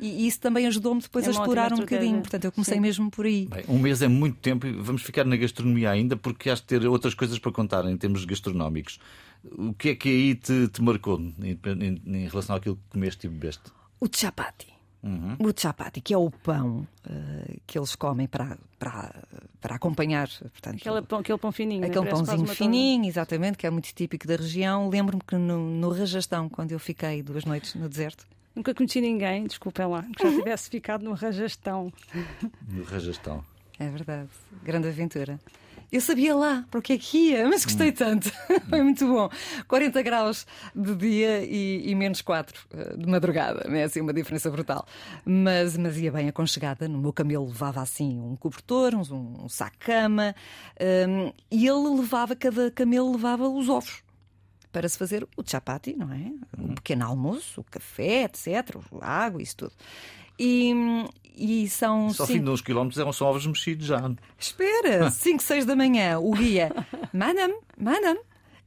E, 0.01 0.25
e 0.25 0.27
isso 0.27 0.41
também 0.41 0.67
ajudou-me 0.81 1.01
depois 1.01 1.25
É 1.25 1.29
a 1.29 1.31
explorar 1.31 1.73
um 1.73 1.77
bocadinho. 1.79 2.21
Portanto, 2.21 2.45
eu 2.45 2.53
comecei 2.53 2.75
Sim. 2.75 2.81
mesmo 2.81 3.11
por 3.11 3.27
aí. 3.27 3.47
Bem, 3.47 3.65
um 3.69 3.79
mês 3.79 4.03
é 4.03 4.09
muito 4.09 4.39
tempo 4.39 4.67
e 4.67 4.73
vamos 4.73 5.03
ficar 5.03 5.25
na 5.25 5.37
gastronomia 5.37 5.91
ainda 5.91 6.17
porque 6.17 6.51
has 6.51 6.61
de 6.61 6.67
ter 6.67 6.87
outras 6.87 7.15
coisas 7.15 7.39
para 7.39 7.53
contar 7.53 7.85
em 7.87 7.97
termos 7.97 8.25
gastronómicos. 8.25 8.99
O 9.45 9.73
que 9.73 9.91
é 9.91 9.95
que 9.95 10.09
aí 10.09 10.35
te, 10.35 10.69
te 10.69 10.83
marcou 10.83 11.19
em, 11.19 11.35
em- 11.67 12.03
em 12.25 12.29
relação 12.29 12.57
àquilo 12.57 12.77
que 12.77 12.83
comeste 12.91 13.27
e 13.27 13.31
bebeste? 13.31 13.63
O 14.01 14.07
chapati. 14.11 14.69
Uhum. 15.03 15.35
O 15.39 15.51
chapati, 15.59 15.99
que 16.03 16.13
é 16.13 16.19
o 16.19 16.31
pão 16.31 16.87
eh, 17.09 17.57
que 17.67 17.79
eles 17.79 17.95
comem 17.97 18.27
para, 18.27 18.59
para, 18.79 19.15
para 19.59 19.77
acompanhar. 19.77 20.29
Portanto, 20.29 20.77
Aquele 20.77 21.01
pão, 21.01 21.19
aquele 21.21 21.39
pão 21.39 21.51
fininho. 21.51 21.81
né? 21.81 21.87
Aquele 21.87 22.07
quase 22.07 22.27
pãozinho 22.27 22.47
fininho, 22.49 23.07
exatamente, 23.07 23.57
que 23.57 23.67
é 23.67 23.71
muito 23.71 23.91
típico 23.95 24.29
da 24.29 24.37
região. 24.37 24.91
Lembro-me 24.91 25.23
que 25.27 25.37
no, 25.37 25.71
no 25.71 25.89
Rajastão, 25.91 26.51
quando 26.51 26.73
eu 26.73 26.79
fiquei 26.79 27.23
duas 27.23 27.47
noites 27.47 27.75
no 27.77 27.89
deserto. 27.89 28.27
Nunca 28.55 28.75
conheci 28.75 29.01
ninguém, 29.01 29.45
desculpem 29.47 29.87
lá, 29.87 30.03
que 30.17 30.23
já 30.23 30.31
tivesse 30.37 30.69
ficado 30.71 31.05
no 31.05 31.13
Rajastão. 31.15 31.93
No 32.69 32.83
Rajastão. 32.85 33.45
é 33.79 33.89
verdade, 33.89 34.29
grande 34.63 34.89
aventura. 34.89 35.39
Eu 35.93 36.01
sabia 36.01 36.37
lá 36.37 36.65
para 36.71 36.79
o 36.79 36.83
que 36.83 36.93
é 36.93 36.99
que 36.99 37.19
ia, 37.31 37.49
mas 37.49 37.63
Hum. 37.63 37.65
gostei 37.67 37.91
tanto. 37.91 38.31
Foi 38.71 38.81
muito 38.81 39.05
bom. 39.09 39.29
40 39.67 40.01
graus 40.03 40.47
de 40.73 40.95
dia 40.95 41.43
e, 41.45 41.83
e 41.91 41.95
menos 41.97 42.23
4 42.23 42.65
eh, 42.73 42.97
de 42.97 43.07
madrugada, 43.09 43.69
não 43.69 43.75
é 43.75 43.83
assim 43.83 44.01
uma 44.01 44.13
diferença 44.13 44.49
brutal. 44.53 44.87
Mas, 45.25 45.77
mas 45.77 45.97
ia 45.99 46.13
bem 46.13 46.29
aconchegada. 46.29 46.87
No 46.87 46.99
meu 46.99 47.13
camelo 47.13 47.45
levava 47.49 47.81
assim 47.81 48.21
um 48.21 48.37
cobertor, 48.37 48.95
um, 48.95 49.45
um 49.45 49.49
saco-cama, 49.49 50.33
hum, 51.09 51.33
e 51.51 51.67
ele 51.67 51.97
levava, 51.97 52.37
cada 52.37 52.71
camelo 52.71 53.11
levava 53.11 53.49
os 53.49 53.69
ovos 53.69 54.05
para 54.73 54.89
se 54.89 54.97
fazer 54.99 55.27
o 55.37 55.43
chapati, 55.45 55.95
não 55.97 56.13
é? 56.13 56.33
Um 56.59 56.75
pequeno 56.75 57.05
almoço, 57.07 57.61
o 57.61 57.65
café, 57.65 58.25
etc., 58.25 58.77
água, 59.01 59.43
isso 59.43 59.57
tudo. 59.57 59.73
E, 60.39 60.73
e 61.37 61.69
são. 61.69 62.11
Só 62.11 62.25
cinco- 62.25 62.39
fim 62.39 62.45
de 62.45 62.51
uns 62.51 62.61
quilómetros 62.63 63.17
são 63.17 63.27
ovos 63.27 63.47
mexidos 63.47 63.87
já. 63.87 64.11
Espera, 64.39 65.11
5, 65.13 65.43
6 65.43 65.65
da 65.67 65.77
manhã, 65.77 66.19
o 66.19 66.31
guia, 66.33 66.73
madam, 67.13 67.53
madam, 67.77 68.17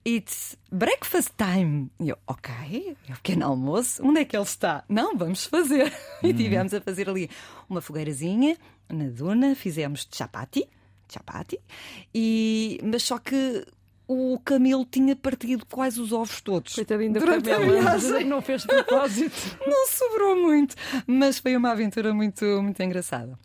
it's 0.08 0.56
breakfast 0.72 1.32
time. 1.38 1.90
E 2.00 2.10
eu, 2.10 2.18
ok, 2.28 2.96
é 3.08 3.12
o 3.14 3.16
pequeno 3.16 3.46
almoço, 3.48 4.06
onde 4.06 4.20
é 4.20 4.26
que 4.26 4.36
ele 4.36 4.44
está? 4.44 4.84
Não, 4.88 5.18
vamos 5.18 5.46
fazer. 5.46 5.92
E 6.22 6.34
tivemos 6.34 6.74
a 6.74 6.80
fazer 6.82 7.10
ali 7.10 7.30
uma 7.70 7.82
fogueirazinha 7.82 8.56
na 8.90 9.06
duna, 9.10 9.56
fizemos 9.56 10.08
chapati, 10.12 10.68
chapati, 11.10 11.60
e, 12.14 12.80
mas 12.84 13.04
só 13.04 13.18
que 13.18 13.66
o 14.08 14.40
Camilo 14.44 14.86
tinha 14.86 15.16
partido 15.16 15.66
quase 15.66 16.00
os 16.02 16.12
ovos 16.12 16.42
todos. 16.42 16.76
Coitadinho 16.76 17.14
da 17.14 17.20
Durante 17.20 17.52
a 17.52 17.60
viagem. 17.60 18.26
não 18.26 18.42
fez 18.42 18.66
propósito. 18.66 19.36
Não 19.66 19.88
sobrou 19.88 20.36
muito, 20.36 20.76
mas 21.08 21.40
foi 21.40 21.56
uma 21.56 21.72
aventura 21.72 22.14
muito, 22.14 22.44
muito 22.62 22.82
engraçada. 22.84 23.38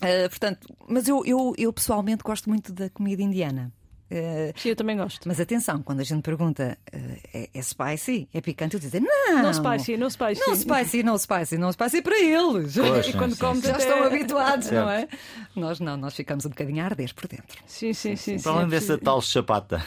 Ah, 0.00 0.28
portanto, 0.28 0.66
mas 0.88 1.08
eu, 1.08 1.24
eu, 1.24 1.54
eu 1.56 1.72
pessoalmente 1.72 2.22
gosto 2.22 2.48
muito 2.48 2.72
da 2.72 2.90
comida 2.90 3.22
indiana. 3.22 3.72
Ah, 4.10 4.52
Sim, 4.56 4.68
eu 4.70 4.76
também 4.76 4.96
gosto. 4.96 5.26
mas 5.26 5.40
atenção, 5.40 5.82
quando 5.82 6.00
a 6.00 6.04
gente 6.04 6.22
pergunta 6.22 6.76
ah, 6.92 6.96
é, 7.32 7.48
é 7.54 7.62
spicy? 7.62 8.28
É 8.32 8.40
picante? 8.40 8.74
Eu 8.74 8.80
dizer 8.80 9.00
não. 9.00 9.42
Não 9.42 9.52
spicy, 9.52 9.96
não 9.96 10.08
spicy. 10.10 10.40
Não 10.46 10.54
spicy, 10.54 11.02
não 11.02 11.18
spicy, 11.18 11.58
não 11.58 11.72
spicy 11.72 12.02
para 12.02 12.18
eles. 12.20 12.74
Pois, 12.76 13.06
e 13.06 13.12
sim, 13.12 13.18
quando 13.18 13.32
sim, 13.34 13.40
comes 13.40 13.60
sim. 13.62 13.68
já 13.68 13.74
Até- 13.74 13.88
estão 13.88 14.04
habituados, 14.04 14.66
Certo. 14.66 14.84
não 14.84 14.90
é? 14.90 15.08
Nós 15.56 15.80
não, 15.80 15.96
nós 15.96 16.14
ficamos 16.14 16.44
um 16.44 16.50
bocadinho 16.50 16.82
a 16.82 16.86
arder 16.86 17.14
por 17.14 17.26
dentro. 17.26 17.58
Sim, 17.66 17.92
sim, 17.92 18.14
sim. 18.16 18.38
sim, 18.38 18.42
Para 18.42 18.52
além 18.52 18.66
é 18.66 18.70
dessa 18.70 18.98
tal 18.98 19.20
chapata, 19.22 19.84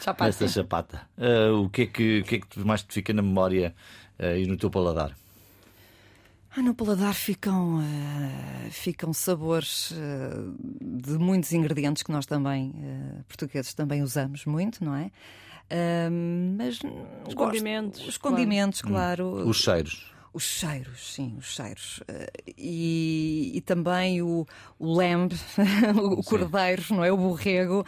Chapati. 0.00 0.28
essa 0.30 0.48
chapata, 0.48 1.02
ah, 1.18 1.52
o, 1.52 1.68
que 1.70 1.82
é 1.82 1.86
que, 1.86 2.20
o 2.20 2.24
que 2.24 2.34
é 2.36 2.40
que 2.40 2.58
mais 2.60 2.82
te 2.82 2.92
fica 2.92 3.12
na 3.12 3.22
memória 3.22 3.74
ah, 4.18 4.36
e 4.36 4.46
no 4.46 4.56
teu 4.56 4.70
paladar? 4.70 5.12
Ah, 6.56 6.62
no 6.62 6.72
paladar 6.74 7.14
ficam, 7.14 7.80
eh, 7.82 8.70
ficam 8.70 9.12
sabores 9.12 9.92
eh, 9.92 10.30
de 10.80 11.18
muitos 11.18 11.52
ingredientes 11.52 12.02
que 12.04 12.12
nós 12.12 12.26
também, 12.26 12.72
eh, 12.80 13.22
portugueses, 13.26 13.74
também 13.74 14.02
usamos 14.02 14.44
muito, 14.46 14.84
não 14.84 14.94
é? 14.94 15.10
Mas 16.56 16.76
Os 16.76 17.34
gosto- 17.34 17.36
condimentos, 17.36 18.06
Os 18.06 18.16
condimentos, 18.18 18.82
claro. 18.82 19.48
Os 19.48 19.56
cheiros. 19.56 20.13
Os 20.34 20.42
cheiros, 20.42 21.14
sim, 21.14 21.36
os 21.38 21.46
cheiros. 21.54 22.00
Eh, 22.08 22.26
E, 22.58 23.52
e 23.54 23.60
também 23.60 24.20
o, 24.20 24.44
o 24.80 24.92
lamb, 24.92 25.32
o 25.96 26.22
cordeiro, 26.24 26.82
não 26.90 27.04
é? 27.04 27.12
O 27.12 27.16
borrego. 27.16 27.84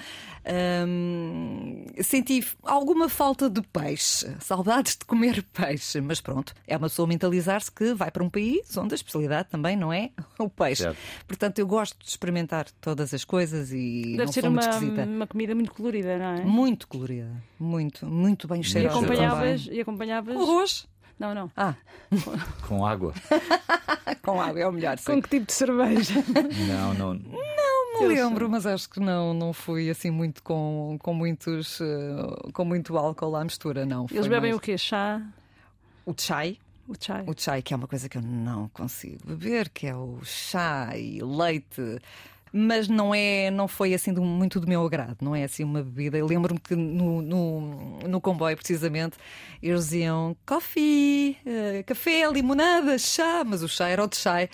Senti 2.03 2.47
alguma 2.63 3.09
falta 3.09 3.49
de 3.51 3.61
peixe, 3.63 4.27
saudades 4.41 4.97
de 4.97 5.05
comer 5.05 5.43
peixe, 5.53 6.01
mas 6.01 6.21
pronto, 6.21 6.55
é 6.67 6.77
uma 6.77 6.89
pessoa 6.89 7.09
mentalizar-se 7.09 7.71
que 7.71 7.95
vai 7.95 8.11
para 8.11 8.23
um 8.23 8.31
país 8.31 8.77
onde 8.77 8.95
a 8.95 8.97
especialidade 8.97 9.49
também 9.49 9.77
não 9.77 9.93
é 9.93 10.11
o 10.39 10.49
peixe. 10.49 10.83
Certo. 10.85 10.99
Portanto, 11.27 11.59
eu 11.59 11.67
gosto 11.67 11.99
de 11.99 12.09
experimentar 12.09 12.67
todas 12.81 13.13
as 13.13 13.25
coisas 13.25 13.73
e 13.73 14.03
Deve 14.17 14.17
não 14.25 14.33
ser 14.33 14.41
sou 14.43 14.51
uma, 14.51 14.61
muito 14.63 14.73
esquisita. 14.75 15.05
uma 15.05 15.27
comida 15.27 15.55
muito 15.55 15.73
colorida, 15.73 16.19
não 16.19 16.27
é? 16.27 16.45
Muito 16.45 16.87
colorida, 16.87 17.31
muito, 17.59 18.07
muito 18.07 18.47
bem 18.47 18.61
E 18.61 18.65
cheirosa. 18.65 18.99
acompanhavas, 18.99 19.63
também. 19.65 19.79
e 19.79 19.81
acompanhavas. 19.81 20.35
Com 20.37 20.43
arroz? 20.43 20.87
Não, 21.19 21.35
não. 21.35 21.51
Ah, 21.57 21.75
Com 22.69 22.85
água? 22.87 23.13
com 24.23 24.41
água 24.41 24.61
é 24.61 24.67
o 24.69 24.73
melhor. 24.73 24.99
sim. 24.99 25.05
Com 25.15 25.23
que 25.23 25.29
tipo 25.31 25.47
de 25.47 25.53
cerveja? 25.53 26.15
Não, 26.69 26.95
não. 26.95 27.15
Não 27.15 28.09
me 28.09 28.15
lembro, 28.15 28.51
mas 28.51 28.67
acho 28.67 28.91
que 28.91 29.01
não, 29.01 29.33
não 29.33 29.53
fui 29.55 29.89
assim 29.89 30.11
muito 30.11 30.43
com, 30.43 30.99
com 31.01 31.15
muitos 31.15 31.81
eh, 31.81 32.51
com 32.53 32.65
muito 32.65 32.97
álcool 32.99 33.35
à 33.37 33.43
mistura, 33.45 33.87
não. 33.87 34.07
Eles 34.11 34.27
bebem 34.27 34.51
mais 34.51 34.57
o 34.57 34.61
quê? 34.61 34.77
Chá? 34.77 35.23
o 36.05 36.13
chai, 36.17 36.59
O 36.87 36.95
chai? 37.01 37.25
o 37.27 37.33
chai 37.37 37.63
que 37.63 37.73
é 37.73 37.77
uma 37.77 37.89
coisa 37.89 38.07
que 38.09 38.19
eu 38.19 38.23
não 38.23 38.69
consigo 38.69 39.19
beber, 39.27 39.71
que 39.71 39.87
é 39.87 39.95
o 39.97 40.19
chá 40.25 40.91
e 40.97 41.21
leite. 41.23 41.99
Mas 42.57 42.89
não 42.89 43.15
é, 43.15 43.51
não 43.51 43.69
foi 43.69 43.93
assim 43.95 44.13
do- 44.13 44.23
muito 44.23 44.59
do 44.59 44.67
meu 44.67 44.85
agrado, 44.85 45.19
não 45.21 45.35
é 45.37 45.45
assim 45.45 45.63
uma 45.63 45.83
bebida. 45.83 46.17
Eu 46.17 46.27
lembro-me 46.27 46.59
que 46.59 46.75
no, 46.75 47.21
no, 47.21 47.99
no 48.09 48.21
comboio, 48.21 48.57
precisamente, 48.57 49.17
eles 49.63 49.85
diziam 49.85 50.37
coffee, 50.47 51.37
eh, 51.45 51.83
café, 51.87 52.29
limonada, 52.31 52.97
chá, 52.99 53.43
mas 53.45 53.63
o 53.63 53.69
chá 53.69 53.89
era 53.89 54.03
o 54.03 54.07
de 54.09 54.17
chá 54.17 54.49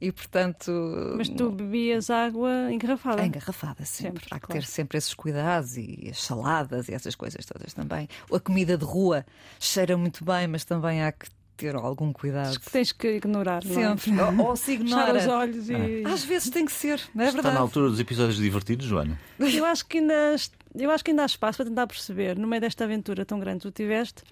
e 0.00 0.12
portanto. 0.12 0.70
Mas 1.16 1.28
tu 1.28 1.50
bebias 1.50 2.10
água 2.10 2.70
engarrafada. 2.70 3.24
Engarrafada 3.24 3.84
sempre. 3.84 4.20
Sempre, 4.20 4.26
Há 4.30 4.38
que 4.40 4.46
claro. 4.46 4.60
ter 4.60 4.66
sempre 4.66 4.98
esses 4.98 5.14
cuidados 5.14 5.76
e 5.76 6.08
as 6.10 6.22
saladas 6.22 6.88
e 6.88 6.94
essas 6.94 7.14
coisas 7.14 7.44
todas 7.46 7.72
também. 7.72 8.08
A 8.32 8.38
comida 8.40 8.76
de 8.76 8.84
rua 8.84 9.24
cheira 9.58 9.96
muito 9.96 10.24
bem, 10.24 10.46
mas 10.46 10.64
também 10.64 11.02
há 11.02 11.10
que 11.12 11.26
ter 11.56 11.74
algum 11.74 12.12
cuidado. 12.12 12.58
que 12.60 12.70
tens 12.70 12.92
que 12.92 13.08
ignorar. 13.16 13.64
não 13.64 13.72
é? 13.72 13.96
Sempre. 13.96 14.20
Ou, 14.42 14.46
ou 14.48 14.56
se 14.56 14.72
ignora. 14.72 15.18
os 15.18 15.26
olhos 15.26 15.68
e. 15.70 16.04
Às 16.06 16.24
vezes 16.24 16.50
tem 16.50 16.64
que 16.64 16.72
ser, 16.72 17.00
não 17.14 17.24
é 17.24 17.28
Está 17.28 17.36
verdade? 17.36 17.54
na 17.54 17.60
altura 17.60 17.88
dos 17.90 18.00
episódios 18.00 18.36
divertidos, 18.36 18.86
Joana? 18.86 19.18
Eu 19.38 19.64
acho 19.64 19.86
que 19.86 19.98
ainda 19.98 20.36
eu 20.78 20.90
acho 20.90 21.02
que 21.02 21.10
ainda 21.10 21.22
há 21.22 21.26
espaço 21.26 21.58
para 21.58 21.66
tentar 21.66 21.86
perceber, 21.86 22.36
no 22.38 22.46
meio 22.46 22.60
desta 22.60 22.84
aventura 22.84 23.24
tão 23.24 23.38
grande 23.40 23.60
que 23.60 23.68
tu 23.68 23.70
tiveste, 23.70 24.22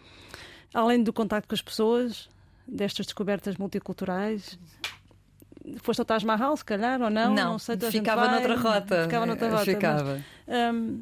além 0.72 1.02
do 1.02 1.12
contacto 1.12 1.48
com 1.48 1.54
as 1.54 1.62
pessoas, 1.62 2.28
destas 2.66 3.06
descobertas 3.06 3.56
multiculturais. 3.56 4.58
Foste 5.78 6.00
ao 6.00 6.04
Taj 6.04 6.26
Mahal, 6.26 6.54
se 6.56 6.64
calhar, 6.64 7.00
ou 7.00 7.08
não? 7.08 7.34
Não, 7.34 7.58
sei, 7.58 7.76
a 7.76 7.78
gente 7.78 7.92
ficava 7.92 8.28
noutra 8.28 8.56
rota. 8.56 9.04
Ficava 9.04 9.24
noutra 9.24 9.48
rota. 9.48 9.64
Ficava. 9.64 10.22
mas, 10.46 10.74
hum, 10.74 11.00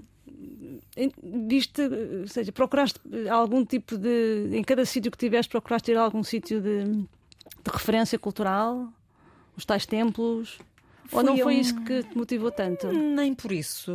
viste, 1.22 1.80
ou 2.20 2.28
seja, 2.28 2.52
procuraste 2.52 3.00
algum 3.30 3.64
tipo 3.64 3.96
de. 3.96 4.48
Em 4.52 4.62
cada 4.62 4.84
sítio 4.84 5.10
que 5.10 5.18
tiveste, 5.18 5.50
procuraste 5.50 5.86
ter 5.92 5.96
algum 5.96 6.22
sítio 6.22 6.60
de, 6.60 6.84
de 6.84 7.70
referência 7.72 8.18
cultural? 8.18 8.88
Os 9.56 9.64
tais 9.64 9.86
templos? 9.86 10.58
Ou 11.10 11.22
não 11.22 11.34
a 11.34 11.38
foi 11.38 11.56
um- 11.56 11.60
isso 11.60 11.74
que 11.82 12.02
te 12.04 12.16
motivou 12.16 12.50
tanto? 12.50 12.86
Nem 12.92 13.34
por 13.34 13.52
isso. 13.52 13.92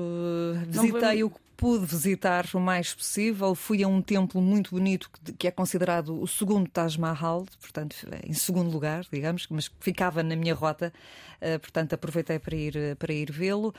Visitei 0.67 0.91
foi- 1.01 1.23
o 1.23 1.29
que 1.29 1.38
pude 1.57 1.85
visitar 1.85 2.45
o 2.53 2.59
mais 2.59 2.93
possível. 2.93 3.55
Fui 3.55 3.83
a 3.83 3.87
um 3.87 4.01
templo 4.01 4.39
muito 4.41 4.69
bonito 4.71 5.09
que- 5.37 5.47
é 5.47 5.51
considerado 5.51 6.21
o 6.21 6.27
segundo 6.27 6.69
Taj 6.69 6.97
Mahal, 6.99 7.45
portanto, 7.59 7.95
em 8.23 8.33
segundo 8.33 8.69
lugar, 8.71 9.05
digamos, 9.11 9.47
mas 9.49 9.69
ficava 9.79 10.21
na 10.23 10.35
minha 10.35 10.53
rota. 10.53 10.93
eh, 11.39 11.57
portanto, 11.59 11.93
aproveitei 11.93 12.39
para 12.39 12.55
ir, 12.55 12.75
eh, 12.75 12.95
para 12.95 13.13
ir 13.13 13.31
vê-lo. 13.31 13.71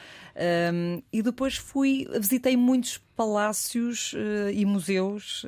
E 1.12 1.22
depois 1.22 1.56
fui, 1.56 2.06
visitei 2.20 2.56
muitos 2.56 2.98
palácios 3.16 4.14
eh, 4.16 4.52
e 4.52 4.64
museus. 4.64 5.44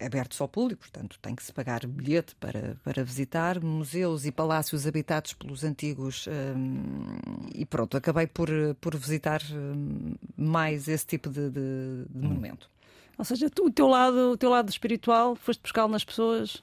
Abertos 0.00 0.40
ao 0.40 0.48
público, 0.48 0.80
portanto 0.82 1.18
tem 1.20 1.34
que 1.34 1.42
se 1.42 1.52
pagar 1.52 1.86
bilhete 1.86 2.34
para, 2.36 2.76
para 2.82 3.04
visitar 3.04 3.60
museus 3.62 4.24
e 4.24 4.32
palácios 4.32 4.86
habitados 4.86 5.32
pelos 5.34 5.62
antigos 5.64 6.26
hum, 6.28 7.16
e 7.54 7.64
pronto, 7.66 7.96
acabei 7.96 8.26
por, 8.26 8.48
por 8.80 8.96
visitar 8.96 9.42
hum, 9.52 10.14
mais 10.36 10.88
esse 10.88 11.06
tipo 11.06 11.28
de, 11.28 11.50
de- 11.50 12.04
de 12.08 12.18
monumento. 12.26 12.68
Ou 13.18 13.24
seja, 13.24 13.50
tu- 13.50 13.66
o 13.66 13.70
teu 13.70 13.86
lado, 13.86 14.32
o 14.32 14.36
teu 14.36 14.48
lado 14.50 14.70
espiritual, 14.70 15.36
foste 15.36 15.60
buscá-lo 15.60 15.92
nas 15.92 16.04
pessoas, 16.04 16.62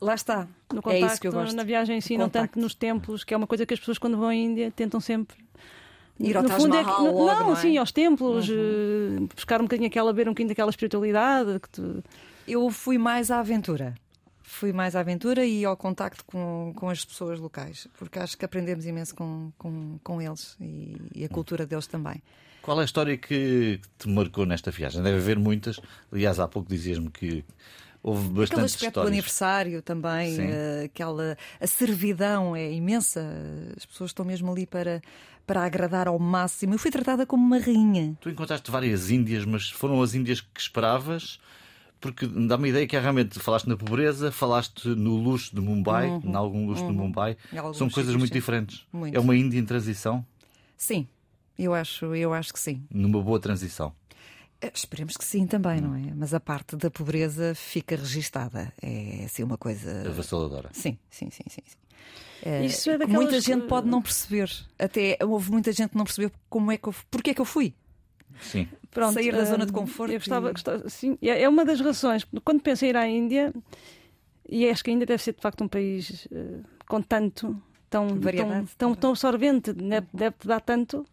Lá 0.00 0.14
está. 0.14 0.46
no 0.70 0.80
é 0.80 0.82
contacto, 0.82 1.06
isso 1.06 1.20
que 1.20 1.28
eu 1.28 1.32
gosto. 1.32 1.56
na 1.56 1.64
viagem 1.64 1.96
em 1.96 2.00
si, 2.02 2.18
não 2.18 2.28
tanto 2.28 2.58
nos 2.60 2.74
templos, 2.74 3.24
que 3.24 3.32
é 3.32 3.36
uma 3.36 3.46
coisa 3.46 3.64
que 3.64 3.72
as 3.72 3.80
pessoas 3.80 3.96
quando 3.96 4.18
vão 4.18 4.28
à 4.28 4.34
Índia 4.34 4.70
tentam 4.70 5.00
sempre. 5.00 5.36
Ir 6.20 6.36
ao 6.36 6.42
no 6.42 6.48
Taj 6.48 6.60
fundo 6.60 6.76
Mahal 6.76 6.92
é 6.92 6.94
que, 6.94 7.02
logo, 7.02 7.24
não, 7.26 7.46
não 7.48 7.52
é? 7.54 7.56
sim, 7.56 7.76
aos 7.78 7.90
templos, 7.90 8.48
eh, 8.48 9.18
buscar 9.34 9.60
um 9.60 9.64
bocadinho 9.64 9.88
aquela, 9.88 10.12
ver 10.12 10.28
um 10.28 10.32
bocadinho 10.32 10.48
daquela 10.50 10.68
espiritualidade 10.70 11.58
que 11.58 11.68
tu, 11.70 12.04
Eu 12.46 12.70
fui 12.70 12.98
mais 12.98 13.30
à 13.30 13.40
aventura. 13.40 13.94
Fui 14.42 14.72
mais 14.72 14.94
à 14.94 15.00
aventura 15.00 15.44
e 15.44 15.64
ao 15.64 15.76
contacto 15.76 16.24
com, 16.24 16.72
com 16.76 16.88
as 16.88 17.04
pessoas 17.04 17.40
locais, 17.40 17.88
porque 17.98 18.18
acho 18.18 18.36
que 18.36 18.44
aprendemos 18.44 18.84
imenso 18.84 19.14
com, 19.14 19.50
com, 19.56 19.98
com 20.04 20.20
eles 20.20 20.56
e, 20.60 20.96
e 21.14 21.24
a 21.24 21.28
cultura 21.28 21.66
deles 21.66 21.86
também. 21.86 22.22
Qual 22.60 22.78
é 22.78 22.82
a 22.82 22.84
história 22.84 23.16
que 23.16 23.80
te 23.98 24.08
marcou 24.08 24.44
nesta 24.46 24.70
viagem? 24.70 25.02
Deve 25.02 25.18
haver 25.18 25.38
muitas. 25.38 25.80
Aliás, 26.12 26.38
há 26.38 26.46
pouco 26.46 26.68
dizias-me 26.68 27.10
que 27.10 27.44
houve 28.02 28.20
Aquele 28.26 28.40
bastantes 28.40 28.74
aspecto 28.74 28.80
do 28.82 28.88
histórias. 28.88 29.12
aniversário 29.12 29.82
também, 29.82 30.36
eh, 30.40 30.82
aquela 30.84 31.36
a 31.60 31.66
servidão 31.66 32.54
é 32.54 32.70
imensa. 32.70 33.22
As 33.76 33.84
pessoas 33.86 34.10
estão 34.10 34.24
mesmo 34.24 34.50
ali 34.52 34.66
para, 34.66 35.02
para 35.46 35.62
agradar 35.64 36.06
ao 36.06 36.18
máximo. 36.18 36.74
Eu 36.74 36.78
fui 36.78 36.90
tratada 36.90 37.26
como 37.26 37.44
uma 37.44 37.58
rainha. 37.58 38.14
Tu 38.20 38.28
encontraste 38.30 38.70
várias 38.70 39.10
Índias, 39.10 39.44
mas 39.44 39.70
foram 39.70 40.00
as 40.02 40.14
Índias 40.14 40.40
que 40.40 40.60
esperavas? 40.60 41.38
Porque 42.04 42.26
dá-me 42.26 42.66
a 42.66 42.68
ideia 42.68 42.86
que 42.86 42.98
realmente 42.98 43.38
falaste 43.40 43.66
na 43.66 43.78
pobreza, 43.78 44.30
falaste 44.30 44.90
no 44.90 45.16
luxo 45.16 45.54
de 45.54 45.60
Mumbai, 45.62 46.20
em 46.22 46.34
algum 46.34 46.66
luxo 46.66 46.86
de 46.86 46.92
Mumbai. 46.92 47.34
São 47.72 47.88
coisas 47.88 48.14
muito 48.14 48.28
sim. 48.28 48.34
diferentes. 48.34 48.86
Muito. 48.92 49.16
É 49.16 49.18
uma 49.18 49.34
Índia 49.34 49.58
em 49.58 49.64
transição, 49.64 50.22
Sim, 50.76 51.08
eu 51.58 51.72
acho, 51.72 52.14
eu 52.14 52.34
acho 52.34 52.52
que 52.52 52.60
sim. 52.60 52.82
numa 52.90 53.22
boa 53.22 53.40
transição. 53.40 53.90
Eh, 54.60 54.70
Esperemos 54.74 55.16
que 55.16 55.24
sim 55.24 55.46
também, 55.46 55.80
não 55.80 55.94
é? 55.94 56.12
Mas 56.14 56.34
a 56.34 56.40
parte 56.40 56.76
da 56.76 56.90
pobreza 56.90 57.54
fica 57.54 57.96
registada. 57.96 58.70
É 58.82 59.24
assim 59.24 59.42
uma 59.42 59.56
coisa. 59.56 60.06
Avassaladora. 60.06 60.68
Sim, 60.74 60.98
sim, 61.08 61.30
sim, 61.30 61.44
sim. 61.48 61.62
sim. 61.64 61.76
Eh, 62.42 62.66
Isso 62.66 62.90
é 62.90 62.92
que 62.92 62.98
daquelas 62.98 63.22
muita 63.22 63.40
gente 63.40 63.66
pode 63.66 63.88
não 63.88 64.02
perceber. 64.02 64.50
Até 64.78 65.16
houve 65.22 65.50
muita 65.50 65.72
gente 65.72 65.92
que 65.92 65.96
não 65.96 66.04
percebeu 66.04 66.30
como 66.50 66.70
é 66.70 66.76
que 66.76 66.86
eu, 66.86 66.94
porque 67.10 67.30
é 67.30 67.34
que 67.34 67.40
eu 67.40 67.46
fui. 67.46 67.74
Sim. 68.42 68.68
Pronto, 68.94 69.12
Sair 69.14 69.32
da 69.32 69.44
zona 69.44 69.66
de 69.66 69.72
conforto 69.72 70.12
Eu 70.12 70.18
gostava, 70.20 70.48
e- 70.48 70.52
gostava- 70.52 70.88
sim, 70.88 71.18
é 71.20 71.42
é 71.42 71.48
uma 71.48 71.64
das 71.64 71.80
razões. 71.80 72.24
Quando 72.44 72.62
penso 72.62 72.84
em 72.86 72.88
ir 72.88 72.96
à 72.96 73.06
Índia, 73.06 73.52
e 74.48 74.66
acho 74.70 74.82
que 74.84 74.90
a 74.90 74.92
Índia 74.94 75.06
deve 75.06 75.22
ser 75.22 75.34
de 75.34 75.40
facto 75.42 75.62
um 75.64 75.68
país 75.68 76.26
eh, 76.32 76.60
com 76.88 77.02
tanto, 77.02 77.60
tão, 77.90 78.06
Variedade. 78.20 78.68
tão, 78.78 78.94
tão 78.94 79.10
absorvente, 79.10 79.72
deve- 79.72 80.06
deve-te 80.14 80.46
dar 80.46 80.60
tanto. 80.60 81.04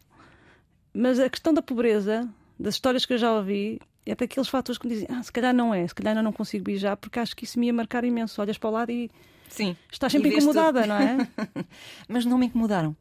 Mas 0.94 1.20
a 1.20 1.30
questão 1.30 1.54
da 1.54 1.62
pobreza, 1.62 2.30
das 2.60 2.76
histórias 2.76 3.06
que 3.06 3.14
eu 3.14 3.18
já 3.18 3.34
ouvi, 3.34 3.80
é 4.06 4.14
daqueles 4.16 4.48
fatores 4.50 4.78
que 4.78 4.86
me 4.88 4.94
dizem: 4.94 5.08
ah, 5.10 5.24
se 5.24 5.32
calhar 5.32 5.54
não 5.54 5.74
é, 5.74 5.88
se 5.88 5.96
calhar 5.96 6.16
eu 6.16 6.24
não 6.24 6.34
consigo 6.34 6.70
ir 6.70 6.78
já, 6.78 6.96
porque 6.96 7.20
acho 7.20 7.36
que 7.36 7.46
isso 7.46 7.60
me 7.60 7.68
ia 7.68 7.74
marcar 7.74 8.04
imenso. 8.04 8.42
Olhas 8.42 8.58
para 8.58 8.70
o 8.70 8.74
lado 8.74 8.92
e 8.92 9.10
Sim. 9.50 9.76
estás 9.92 10.12
sempre 10.12 10.30
incomodada, 10.30 10.82
tudo. 10.82 10.90
não 10.90 10.96
é? 10.98 11.28
Mas 12.08 12.26
não 12.26 12.38
me 12.38 12.46
incomodaram. 12.46 12.96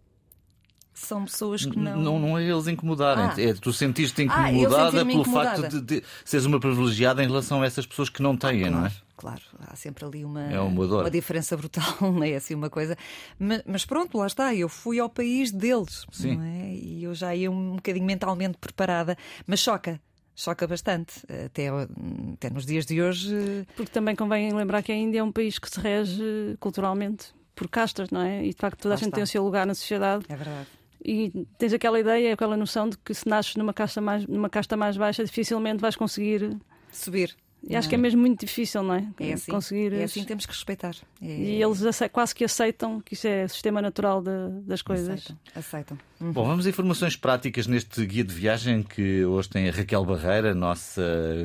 São 1.01 1.25
pessoas 1.25 1.65
que 1.65 1.79
não. 1.79 1.97
Não, 1.97 2.19
não 2.19 2.39
é 2.39 2.45
eles 2.45 2.67
incomodarem. 2.67 3.25
Ah. 3.25 3.35
É, 3.39 3.55
tu 3.55 3.73
sentiste 3.73 4.21
Ah, 4.31 4.51
incomodada 4.53 4.91
senti-me 4.93 5.11
pelo 5.13 5.23
incomodada. 5.23 5.63
facto 5.63 5.81
de, 5.81 6.01
de 6.01 6.05
seres 6.25 6.47
uma 6.47 6.61
privilegiada 6.61 7.23
em 7.23 7.27
relação 7.27 7.63
a 7.63 7.67
essas 7.67 7.87
pessoas 7.87 8.09
que 8.09 8.23
não 8.23 8.37
têm, 8.37 8.69
não 8.71 8.87
é? 8.87 8.93
Claro, 9.17 9.41
há 9.67 9.77
sempre 9.77 10.05
ali 10.05 10.25
uma, 10.25 10.43
É 10.51 10.59
uma 10.61 10.87
dor. 10.87 11.11
diferença 11.11 11.57
brutal, 11.57 11.85
não 12.01 12.23
é 12.23 12.35
assim 12.37 12.55
uma 12.55 12.71
coisa. 12.71 12.97
Mas, 13.39 13.63
mas 13.67 13.85
pronto, 13.85 14.17
lá 14.17 14.27
está, 14.27 14.55
eu 14.55 14.69
fui 14.69 14.99
ao 14.99 15.09
país 15.11 15.51
deles, 15.53 16.07
Sim. 16.11 16.37
não 16.37 16.45
é? 16.45 16.73
E 16.75 17.05
eu 17.05 17.15
já 17.15 17.35
ia 17.35 17.51
um 17.51 17.77
bocadinho 17.77 18.07
mentalmente 18.07 18.57
preparada, 18.59 19.17
mas 19.47 19.61
choca, 19.61 20.01
choca 20.35 20.67
bastante. 20.67 21.15
Até, 21.47 21.69
até 22.35 22.49
nos 22.51 22.65
dias 22.65 22.87
de 22.87 23.01
hoje, 23.03 23.67
Porque 23.77 23.91
também 23.91 24.17
convém 24.17 24.53
lembrar 24.55 24.83
que 24.83 24.91
a 24.93 24.97
Índia 24.97 25.21
é 25.21 25.23
um 25.23 25.33
país 25.33 25.59
que 25.59 25.69
se 25.69 25.79
rege 25.81 26.57
culturalmente 26.59 27.27
por 27.55 27.69
castas, 27.69 28.09
não 28.11 28.23
é? 28.23 28.43
E 28.47 28.51
de 28.51 28.57
facto 28.57 28.79
toda 28.81 28.95
a 28.95 28.97
Lá 28.97 28.99
gente 29.01 29.09
está. 29.09 29.17
tem 29.17 29.25
o 29.25 29.27
seu 29.27 29.43
lugar 29.45 29.67
na 29.67 29.75
sociedade. 29.75 30.25
é 30.31 30.35
verdade. 30.37 30.67
E 31.05 31.47
tens 31.59 31.73
aquela 31.73 31.99
ideia, 31.99 32.35
aquela 32.35 32.57
noção 32.57 32.89
de 32.89 32.97
que 32.99 33.15
se 33.15 33.27
nasces 33.29 33.57
numa 33.57 33.73
casta 33.73 34.01
mais, 34.01 34.27
numa 34.27 34.51
casta 34.51 34.77
mais 34.77 34.97
baixa, 34.97 35.25
dificilmente 35.25 35.81
vais 35.81 35.97
conseguir. 35.97 36.57
Subir. 36.93 37.35
E 37.63 37.77
acho 37.77 37.91
que 37.91 37.95
é 37.95 37.99
mesmo 37.99 38.19
muito 38.23 38.41
difícil, 38.41 38.83
não 38.83 38.95
é? 38.95 39.07
É 39.21 39.35
assim, 39.35 39.53
Conseguir. 39.53 39.93
é 39.93 40.05
assim 40.05 40.25
temos 40.25 40.47
que 40.47 40.53
respeitar. 40.53 40.95
É- 41.21 41.27
E 41.27 41.63
eles 41.63 41.83
quase 42.09 42.35
que 42.35 42.43
aceitam 42.43 43.01
que 43.03 43.13
isso 43.13 43.27
é 43.27 43.45
o 43.45 43.49
sistema 43.51 43.83
natural 43.83 44.23
de- 44.23 44.63
das 44.63 44.81
coisas. 44.81 45.09
aceitam. 45.11 45.39
aceitam. 45.55 45.99
Bom, 46.19 46.47
vamos 46.47 46.67
a 46.67 46.71
informações 46.71 47.17
práticas 47.17 47.67
neste 47.67 48.05
guia 48.07 48.25
de 48.25 48.33
viagem 48.35 48.83
que 48.83 49.25
hoje 49.27 49.51
tem 49.51 49.69
a 49.69 49.73
Raquel 49.73 50.03
Barreira, 50.07 50.55
nossa 50.55 51.03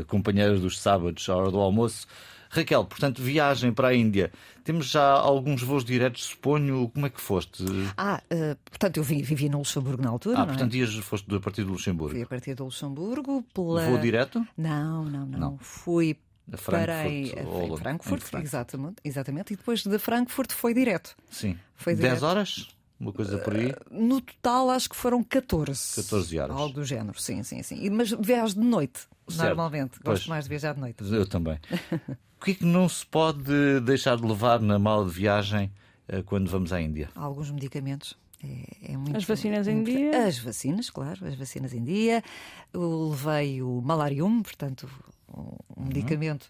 companheira 0.07 0.57
dos 0.57 0.79
sábados, 0.79 1.27
à 1.27 1.35
hora 1.35 1.51
do 1.51 1.59
almoço. 1.59 2.07
Raquel, 2.55 2.85
portanto, 2.85 3.21
viagem 3.21 3.73
para 3.73 3.89
a 3.89 3.93
Índia. 3.95 4.31
Temos 4.63 4.87
já 4.87 5.03
alguns 5.11 5.61
voos 5.61 5.83
diretos, 5.83 6.23
suponho. 6.25 6.89
Como 6.89 7.05
é 7.05 7.09
que 7.09 7.19
foste? 7.21 7.63
Ah, 7.97 8.21
eh, 8.29 8.55
portanto, 8.69 8.97
eu 8.97 9.03
vi- 9.03 9.21
vivi 9.21 9.49
no 9.49 9.59
Luxemburgo 9.59 10.01
na 10.01 10.09
altura. 10.09 10.35
Ah, 10.37 10.39
não 10.39 10.45
é? 10.45 10.47
portanto, 10.49 10.75
ias, 10.75 10.93
foste 10.95 11.33
a 11.35 11.39
partir 11.39 11.63
do 11.63 11.71
Luxemburgo. 11.73 12.13
Fui 12.15 12.23
a 12.23 12.27
partir 12.27 12.55
do 12.55 12.63
Luxemburgo 12.65 13.43
pela. 13.53 13.85
Voo 13.87 13.97
direto? 13.99 14.45
Não, 14.57 15.03
não, 15.05 15.25
não, 15.25 15.39
Não. 15.39 15.57
Fui 15.59 16.17
A 16.51 16.57
parei 16.57 17.29
Frankfurt? 17.29 17.37
a- 17.37 17.41
em 17.41 17.77
Frankfurt, 17.77 18.21
Frankfurt. 18.21 18.43
Exatamente, 18.43 18.95
exatamente. 19.03 19.53
E 19.53 19.57
depois 19.57 19.83
de 19.83 19.99
Frankfurt 19.99 20.51
foi 20.53 20.73
direto. 20.73 21.15
Sim. 21.29 21.57
Foi 21.75 21.93
10 21.95 22.19
direto. 22.19 22.23
horas? 22.25 22.67
Uma 22.99 23.11
coisa 23.11 23.37
por 23.39 23.53
aí? 23.53 23.73
No 23.91 24.21
total, 24.21 24.69
acho 24.69 24.89
que 24.89 24.95
foram 24.95 25.21
14. 25.23 25.95
14 25.95 26.39
horas. 26.39 26.55
Algo 26.55 26.73
do 26.75 26.85
género, 26.85 27.19
sim, 27.19 27.43
sim, 27.43 27.61
sim. 27.61 27.89
Mas 27.89 28.11
viajo 28.11 28.53
de 28.55 28.61
noite, 28.65 29.01
Certo. 29.27 29.47
normalmente. 29.47 29.99
Pois. 30.03 30.19
Gosto 30.19 30.29
mais 30.29 30.45
de 30.45 30.49
viajar 30.49 30.73
de 30.73 30.79
noite. 30.79 31.03
Eu 31.03 31.25
também. 31.27 31.59
o 32.39 32.45
que 32.45 32.51
é 32.51 32.53
que 32.55 32.65
não 32.65 32.87
se 32.87 33.05
pode 33.05 33.79
deixar 33.81 34.15
de 34.15 34.25
levar 34.25 34.61
na 34.61 34.79
mala 34.79 35.05
de 35.05 35.11
viagem 35.11 35.71
eh, 36.07 36.21
quando 36.23 36.49
vamos 36.49 36.71
à 36.71 36.79
Índia? 36.81 37.09
Alguns 37.15 37.51
medicamentos. 37.51 38.15
É, 38.43 38.93
é 38.93 38.97
muito, 38.97 39.17
As 39.17 39.23
vacinas 39.25 39.67
é 39.67 39.71
em 39.71 39.83
dia? 39.83 40.25
As 40.27 40.37
vacinas, 40.39 40.89
claro, 40.89 41.25
as 41.27 41.35
vacinas 41.35 41.73
em 41.73 41.83
dia. 41.83 42.23
Eu 42.71 43.09
levei 43.09 43.61
o 43.61 43.81
Malarium, 43.81 44.41
portanto, 44.41 44.89
um 45.35 45.41
Uhum. 45.75 45.87
medicamento 45.87 46.49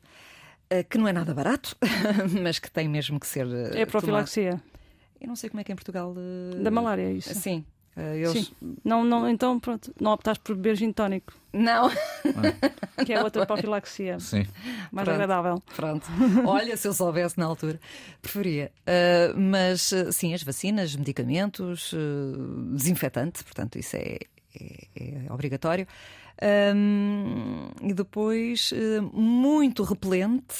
eh, 0.69 0.83
que 0.83 0.97
não 0.99 1.07
é 1.07 1.13
nada 1.13 1.33
barato, 1.33 1.75
mas 2.43 2.59
que 2.59 2.69
tem 2.69 2.87
mesmo 2.87 3.19
que 3.19 3.25
ser. 3.25 3.47
eh, 3.47 3.79
É 3.79 3.81
a 3.83 3.87
profilaxia 3.87 4.51
tomado. 4.51 4.74
Eu 5.19 5.27
não 5.27 5.35
sei 5.35 5.49
como 5.49 5.61
é 5.61 5.63
que 5.63 5.71
em 5.71 5.75
Portugal. 5.75 6.13
eh, 6.17 6.59
da 6.61 6.69
malária, 6.71 7.03
é 7.03 7.13
isso. 7.13 7.33
Sim. 7.35 7.63
Eh, 7.97 8.17
eles- 8.19 8.47
Sim. 8.47 8.75
Não, 8.83 9.03
não, 9.05 9.27
então, 9.29 9.57
pronto, 9.59 9.93
não 9.99 10.11
optaste 10.11 10.43
por 10.43 10.53
beber 10.55 10.75
gin 10.75 10.91
tónico, 10.91 11.33
Não, 11.53 11.89
que 13.05 13.13
é 13.13 13.23
outra 13.23 13.45
profilaxia 13.45 14.19
Sim. 14.19 14.45
mais 14.91 15.05
Pronto. 15.05 15.11
agradável. 15.11 15.63
Pronto. 15.75 16.05
Olha, 16.45 16.75
se 16.75 16.87
eu 16.89 16.93
soubesse 16.93 17.37
na 17.39 17.45
altura, 17.45 17.79
preferia. 18.21 18.69
Uh, 18.81 19.39
mas 19.39 19.91
uh, 19.93 20.11
sim, 20.11 20.33
as 20.33 20.43
vacinas, 20.43 20.93
medicamentos, 20.95 21.93
uh, 21.93 22.71
desinfetante, 22.75 23.41
portanto, 23.45 23.79
isso 23.79 23.95
é, 23.95 24.17
é- 24.53 24.87
é 25.27 25.31
obrigatório. 25.33 25.87
Um, 26.75 27.69
e 27.81 27.93
depois, 27.93 28.71
uh, 28.73 29.01
muito 29.17 29.83
repelente, 29.83 30.53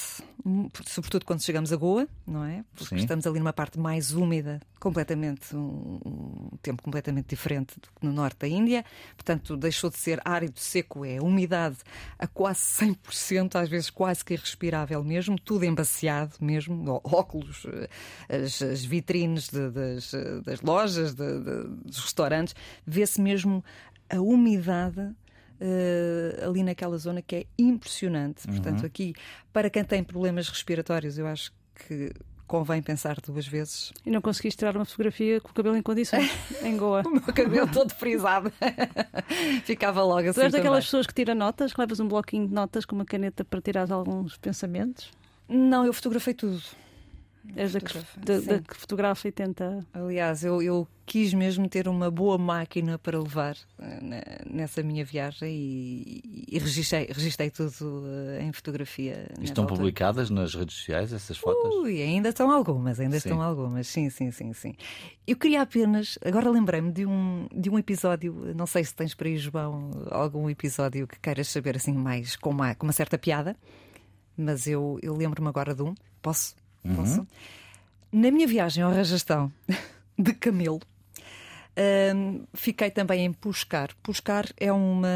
sobretudo 0.86 1.25
quando 1.25 1.41
chegamos 1.41 1.73
a 1.73 1.75
Goa, 1.75 2.08
não 2.27 2.43
é? 2.43 2.63
Porque 2.75 2.95
Sim. 2.95 3.01
estamos 3.01 3.25
ali 3.25 3.39
numa 3.39 3.51
parte 3.53 3.79
mais 3.79 4.12
úmida, 4.12 4.62
completamente, 4.79 5.55
um, 5.55 5.99
um 6.05 6.49
tempo 6.62 6.84
completamente 6.84 7.27
diferente 7.27 7.79
do 7.79 7.88
que 7.99 8.05
no 8.05 8.13
norte 8.13 8.38
da 8.39 8.47
Índia. 8.47 8.86
Portanto, 9.15 9.58
deixou 9.58 9.89
de 9.89 9.97
ser 9.97 10.21
árido, 10.23 10.60
seco, 10.60 11.03
é 11.03 11.19
umidade 11.19 11.77
a 12.19 12.27
quase 12.27 12.60
100%, 12.60 13.55
às 13.55 13.67
vezes 13.69 13.89
quase 13.89 14.23
que 14.23 14.34
irrespirável 14.36 15.03
mesmo, 15.03 15.39
tudo 15.39 15.65
embaciado 15.65 16.34
mesmo, 16.39 17.01
óculos, 17.03 17.65
eh, 18.29 18.43
as, 18.45 18.62
as 18.62 18.86
vitrines 18.86 19.49
de- 19.49 19.71
das, 19.71 20.13
eh, 20.13 20.41
das 20.41 20.62
lojas, 20.62 21.15
de- 21.15 21.39
de- 21.39 21.67
dos 21.86 21.97
restaurantes, 21.99 22.55
vê-se 22.86 23.19
mesmo 23.19 23.63
a 24.10 24.19
umidade. 24.21 25.12
Eh, 25.60 26.44
ali 26.46 26.63
naquela 26.63 26.98
zona 26.98 27.22
que 27.22 27.36
é 27.36 27.46
impressionante. 27.58 28.48
Portanto, 28.48 28.86
aqui, 28.86 29.13
para 29.54 29.70
quem 29.70 29.84
tem 29.84 30.04
problemas 30.04 30.50
respiratórios, 30.50 31.18
eu 31.18 31.28
acho 31.28 31.52
que 31.88 32.12
convém 32.48 32.82
pensar 32.82 33.18
duas 33.22 33.48
vezes. 33.48 33.91
E 34.06 34.12
não 34.12 34.22
conseguiste 34.22 34.60
tirar 34.60 34.76
uma 34.76 34.86
fotografia 34.86 35.41
com 35.41 35.50
o 35.50 35.54
cabelo 35.54 35.76
em 35.76 35.82
condições 35.82 36.30
em 36.63 36.78
Goa. 36.78 37.02
O 37.06 37.10
meu 37.10 37.22
cabelo 37.22 37.68
todo 37.72 37.94
frisado. 37.94 38.52
Ficava 39.65 40.04
logo 40.04 40.30
assim. 40.30 40.34
Tu 40.34 40.41
és 40.41 40.52
daquelas 40.52 40.63
também. 40.63 40.82
pessoas 40.84 41.08
que 41.08 41.13
tira 41.13 41.34
notas, 41.34 41.74
que 41.74 41.80
levas 41.80 42.00
um 42.00 42.08
bloquinho 42.08 42.48
de 42.48 42.54
notas 42.54 42.86
com 42.86 42.96
uma 42.96 43.06
caneta 43.06 43.44
para 43.44 43.62
tirar 43.62 43.91
alguns 43.91 44.38
pensamentos? 44.38 45.12
Não, 45.48 45.86
eu 45.86 45.94
fotografei 45.94 46.34
tudo. 46.34 46.62
És 47.55 47.71
da 47.73 47.79
que, 47.79 47.88
Fotografa, 47.91 48.19
da- 48.19 48.39
da 48.39 48.60
que 48.62 48.75
fotografa 48.77 49.27
e 49.27 49.31
tenta. 49.31 49.86
Aliás, 49.93 50.43
eu, 50.43 50.62
eu 50.62 50.88
quis 51.05 51.34
mesmo 51.34 51.69
ter 51.69 51.88
uma 51.88 52.12
boa 52.12 52.38
máquina 52.38 52.97
para 52.97 53.17
levar 53.19 53.55
eh, 53.79 53.99
ne- 54.01 54.23
nessa 54.49 54.84
minha 54.84 55.05
viagem 55.05 55.49
e, 55.53 56.45
e 56.51 56.60
registrei, 56.60 57.05
registrei 57.10 57.49
tudo 57.49 58.03
eh, 58.38 58.43
em 58.43 58.51
fotografia. 58.51 59.27
E 59.39 59.45
estão 59.45 59.65
publicadas 59.65 60.29
nas 60.29 60.53
redes 60.53 60.75
sociais 60.75 61.13
essas 61.13 61.38
fotos? 61.38 61.75
Ui, 61.75 62.01
ainda 62.01 62.29
estão 62.29 62.51
algumas, 62.51 62.99
ainda 62.99 63.19
Sim. 63.19 63.29
estão 63.29 63.41
algumas, 63.41 63.88
sim, 63.88 64.10
sim, 64.10 64.31
sim, 64.31 64.51
sim. 64.51 64.73
Eu 65.25 65.38
queria 65.38 65.62
apenas, 65.62 66.17
agora 66.25 66.49
lembrei-me 66.49 66.91
de 66.91 67.05
um, 67.05 67.47
de 67.55 67.69
um 67.69 67.79
episódio, 67.79 68.34
não 68.55 68.65
sei 68.65 68.84
se 68.84 68.93
tens 68.93 69.13
para 69.13 69.27
aí, 69.29 69.38
João, 69.38 69.91
algum 70.12 70.49
episódio 70.49 71.08
que 71.08 71.19
queiras 71.19 71.47
saber 71.47 71.77
assim 71.77 71.93
mais 71.93 72.36
com 72.36 72.49
uma, 72.49 72.75
com 72.75 72.86
uma 72.86 72.93
certa 72.93 73.17
piada, 73.17 73.55
mas 74.38 74.67
eu, 74.67 74.99
eu 75.01 75.15
lembro-me 75.15 75.47
agora 75.47 75.73
de 75.73 75.81
um. 75.84 75.93
Posso? 76.21 76.55
Posso? 76.93 77.28
Na 78.12 78.32
minha 78.32 78.48
viagem 78.48 78.84
ao 78.84 78.91
Rajastão 78.91 79.52
de 80.17 80.34
camelo, 80.34 80.82
hum, 82.15 82.43
fiquei 82.54 82.91
também 82.91 83.26
em 83.26 83.34
Puscar. 83.34 83.89
Puscar 84.02 84.45
é 84.58 84.71
uma 84.71 85.08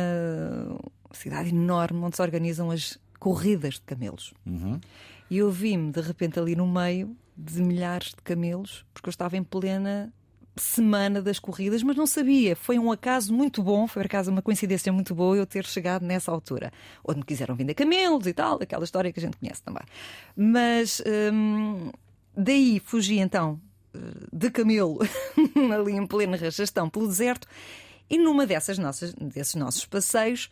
cidade 1.11 1.49
enorme 1.49 1.99
onde 1.99 2.15
se 2.15 2.21
organizam 2.21 2.71
as 2.71 2.97
corridas 3.19 3.75
de 3.75 3.81
camelos. 3.81 4.33
Uhum. 4.45 4.79
E 5.29 5.37
eu 5.37 5.51
vi-me 5.51 5.91
de 5.91 6.01
repente 6.01 6.39
ali 6.39 6.55
no 6.55 6.67
meio 6.67 7.15
de 7.37 7.61
milhares 7.61 8.09
de 8.09 8.21
camelos, 8.23 8.85
porque 8.93 9.07
eu 9.07 9.11
estava 9.11 9.37
em 9.37 9.43
plena 9.43 10.11
semana 10.61 11.21
das 11.21 11.39
corridas, 11.39 11.83
mas 11.83 11.95
não 11.95 12.05
sabia. 12.07 12.55
Foi 12.55 12.77
um 12.77 12.91
acaso 12.91 13.33
muito 13.33 13.63
bom, 13.63 13.87
foi 13.87 14.03
por 14.03 14.07
acaso 14.07 14.31
uma 14.31 14.41
coincidência 14.41 14.91
muito 14.91 15.15
boa 15.15 15.35
eu 15.35 15.45
ter 15.45 15.65
chegado 15.65 16.05
nessa 16.05 16.31
altura. 16.31 16.71
Onde 17.03 17.19
me 17.19 17.25
quiseram 17.25 17.55
vender 17.55 17.73
camelos 17.73 18.27
e 18.27 18.33
tal, 18.33 18.61
aquela 18.61 18.83
história 18.83 19.11
que 19.11 19.19
a 19.19 19.23
gente 19.23 19.37
conhece 19.37 19.61
também. 19.63 19.83
Mas 20.35 21.01
hum, 21.33 21.91
daí 22.35 22.81
fugi 22.83 23.19
então 23.19 23.59
de 24.31 24.49
camelo, 24.51 24.99
ali 25.73 25.93
em 25.93 26.05
pleno 26.05 26.37
rajastão, 26.37 26.89
pelo 26.89 27.07
deserto, 27.07 27.47
e 28.09 28.17
numa 28.17 28.45
dessas 28.45 28.77
nossas, 28.77 29.13
desses 29.13 29.55
nossos 29.55 29.85
passeios 29.85 30.49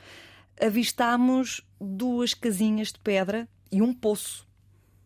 avistámos 0.59 1.61
duas 1.79 2.33
casinhas 2.33 2.91
de 2.91 2.99
pedra 2.99 3.47
e 3.71 3.81
um 3.81 3.93
poço. 3.93 4.47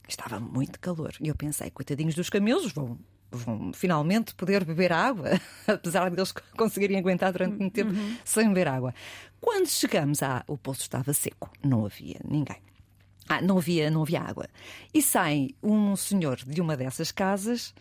Estava 0.08 0.40
muito 0.40 0.80
calor. 0.80 1.14
E 1.20 1.28
eu 1.28 1.36
pensei, 1.36 1.70
coitadinhos 1.70 2.16
dos 2.16 2.30
camelos, 2.30 2.72
vão, 2.72 2.98
vão 3.32 3.72
finalmente 3.74 4.36
poder 4.36 4.66
beber 4.66 4.92
água, 4.92 5.30
apesar 5.68 6.10
de 6.10 6.18
eles 6.18 6.32
conseguirem 6.58 6.98
aguentar 6.98 7.32
durante 7.32 7.58
muito 7.58 7.74
tempo 7.74 7.94
sem 8.26 8.48
beber 8.50 8.68
água. 8.68 8.94
Quando 9.40 9.68
chegamos 9.68 10.22
à. 10.22 10.44
O 10.48 10.58
poço 10.58 10.82
estava 10.82 11.14
seco, 11.14 11.50
não 11.64 11.86
havia 11.86 12.20
ninguém. 12.24 12.58
Ah, 13.28 13.42
não 13.42 13.58
havia, 13.58 13.90
não 13.90 14.02
havia 14.02 14.22
água. 14.22 14.48
E 14.94 15.02
sai 15.02 15.50
um 15.64 15.96
senhor 15.96 16.38
de 16.38 16.60
uma 16.60 16.76
dessas 16.76 17.12
casas 17.12 17.74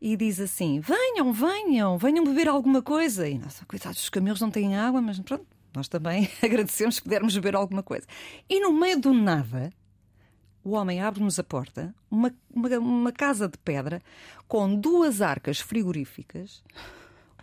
e 0.00 0.16
diz 0.16 0.40
assim: 0.40 0.80
Venham, 0.80 1.32
venham, 1.32 1.98
venham 1.98 2.24
beber 2.24 2.48
alguma 2.48 2.80
coisa. 2.80 3.28
E 3.28 3.38
nós, 3.38 3.60
coitados, 3.66 4.02
os 4.02 4.08
camelos 4.08 4.40
não 4.40 4.50
têm 4.50 4.76
água, 4.76 5.02
mas 5.02 5.18
pronto, 5.20 5.46
nós 5.74 5.88
também 5.88 6.28
agradecemos 6.42 6.98
que 6.98 7.04
pudermos 7.04 7.34
beber 7.34 7.56
alguma 7.56 7.82
coisa. 7.82 8.06
E 8.48 8.60
no 8.60 8.72
meio 8.72 9.00
do 9.00 9.12
nada, 9.12 9.72
o 10.64 10.72
homem 10.72 11.00
abre-nos 11.00 11.38
a 11.38 11.44
porta, 11.44 11.94
uma, 12.10 12.32
uma, 12.52 12.68
uma 12.78 13.12
casa 13.12 13.48
de 13.48 13.58
pedra 13.58 14.00
com 14.46 14.74
duas 14.74 15.20
arcas 15.20 15.58
frigoríficas, 15.58 16.62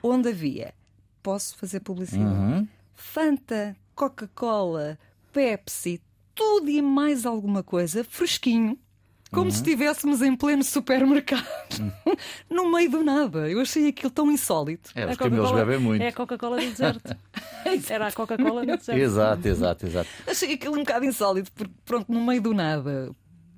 onde 0.02 0.30
havia, 0.30 0.74
posso 1.22 1.58
fazer 1.58 1.82
publicidade? 1.82 2.24
Uhum. 2.24 2.68
Fanta, 2.96 3.76
Coca-Cola, 3.96 4.98
Pepsi, 5.34 6.02
tudo 6.34 6.70
e 6.70 6.82
mais 6.82 7.26
alguma 7.26 7.62
coisa, 7.64 8.04
fresquinho, 8.04 8.78
como 9.32 9.52
se 9.52 9.58
estivéssemos 9.58 10.22
em 10.22 10.36
pleno 10.36 10.64
supermercado, 10.64 11.46
no 12.50 12.72
meio 12.72 12.90
do 12.90 13.04
nada. 13.04 13.50
Eu 13.50 13.62
achei 13.62 13.88
aquilo 13.90 14.12
tão 14.12 14.32
insólito. 14.32 14.92
É, 14.96 15.04
A 15.04 15.12
os 15.12 15.18
camelos 15.18 15.48
Coca-Cola- 15.50 15.66
bebem 15.66 15.80
muito. 15.86 16.02
É 16.02 16.08
a 16.08 16.14
Coca-Cola 16.14 16.58
do 16.60 16.70
deserto. 16.70 17.16
Era 17.90 18.08
a 18.08 18.12
Coca-Cola 18.12 18.66
do 18.66 18.78
deserto. 18.78 18.98
Exato, 19.00 19.48
exato, 19.48 19.86
exato. 19.86 20.10
Achei 20.28 20.54
aquilo 20.54 20.76
um 20.76 20.80
bocado 20.80 21.06
insólito, 21.06 21.52
porque, 21.54 21.74
pronto, 21.86 22.12
no 22.12 22.26
meio 22.26 22.42
do 22.42 22.54
nada, 22.54 23.12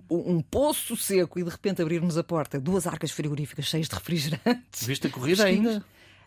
um 0.09 0.41
poço 0.41 0.95
seco 0.97 1.39
e 1.39 1.43
de 1.43 1.49
repente 1.49 1.81
abrirmos 1.81 2.17
a 2.17 2.23
porta, 2.23 2.59
duas 2.59 2.85
arcas 2.85 3.11
frigoríficas 3.11 3.65
cheias 3.65 3.87
de 3.87 3.95
refrigerantes. 3.95 4.85
Viste 4.85 5.07
a 5.07 5.09
corrida 5.09 5.45
ainda? 5.45 5.83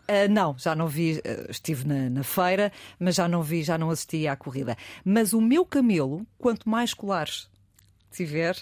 Ah, 0.07 0.27
não, 0.27 0.55
já 0.57 0.75
não 0.75 0.87
vi, 0.87 1.19
ah, 1.25 1.49
estive 1.51 1.87
na, 1.87 2.09
na 2.09 2.23
feira, 2.23 2.71
mas 2.99 3.15
já 3.15 3.27
não 3.27 3.41
vi, 3.43 3.63
já 3.63 3.77
não 3.77 3.89
assisti 3.91 4.27
à 4.27 4.35
corrida. 4.35 4.75
Mas 5.03 5.33
o 5.33 5.41
meu 5.41 5.65
camelo, 5.65 6.25
quanto 6.37 6.67
mais 6.69 6.93
colares 6.93 7.47
tiver, 8.11 8.55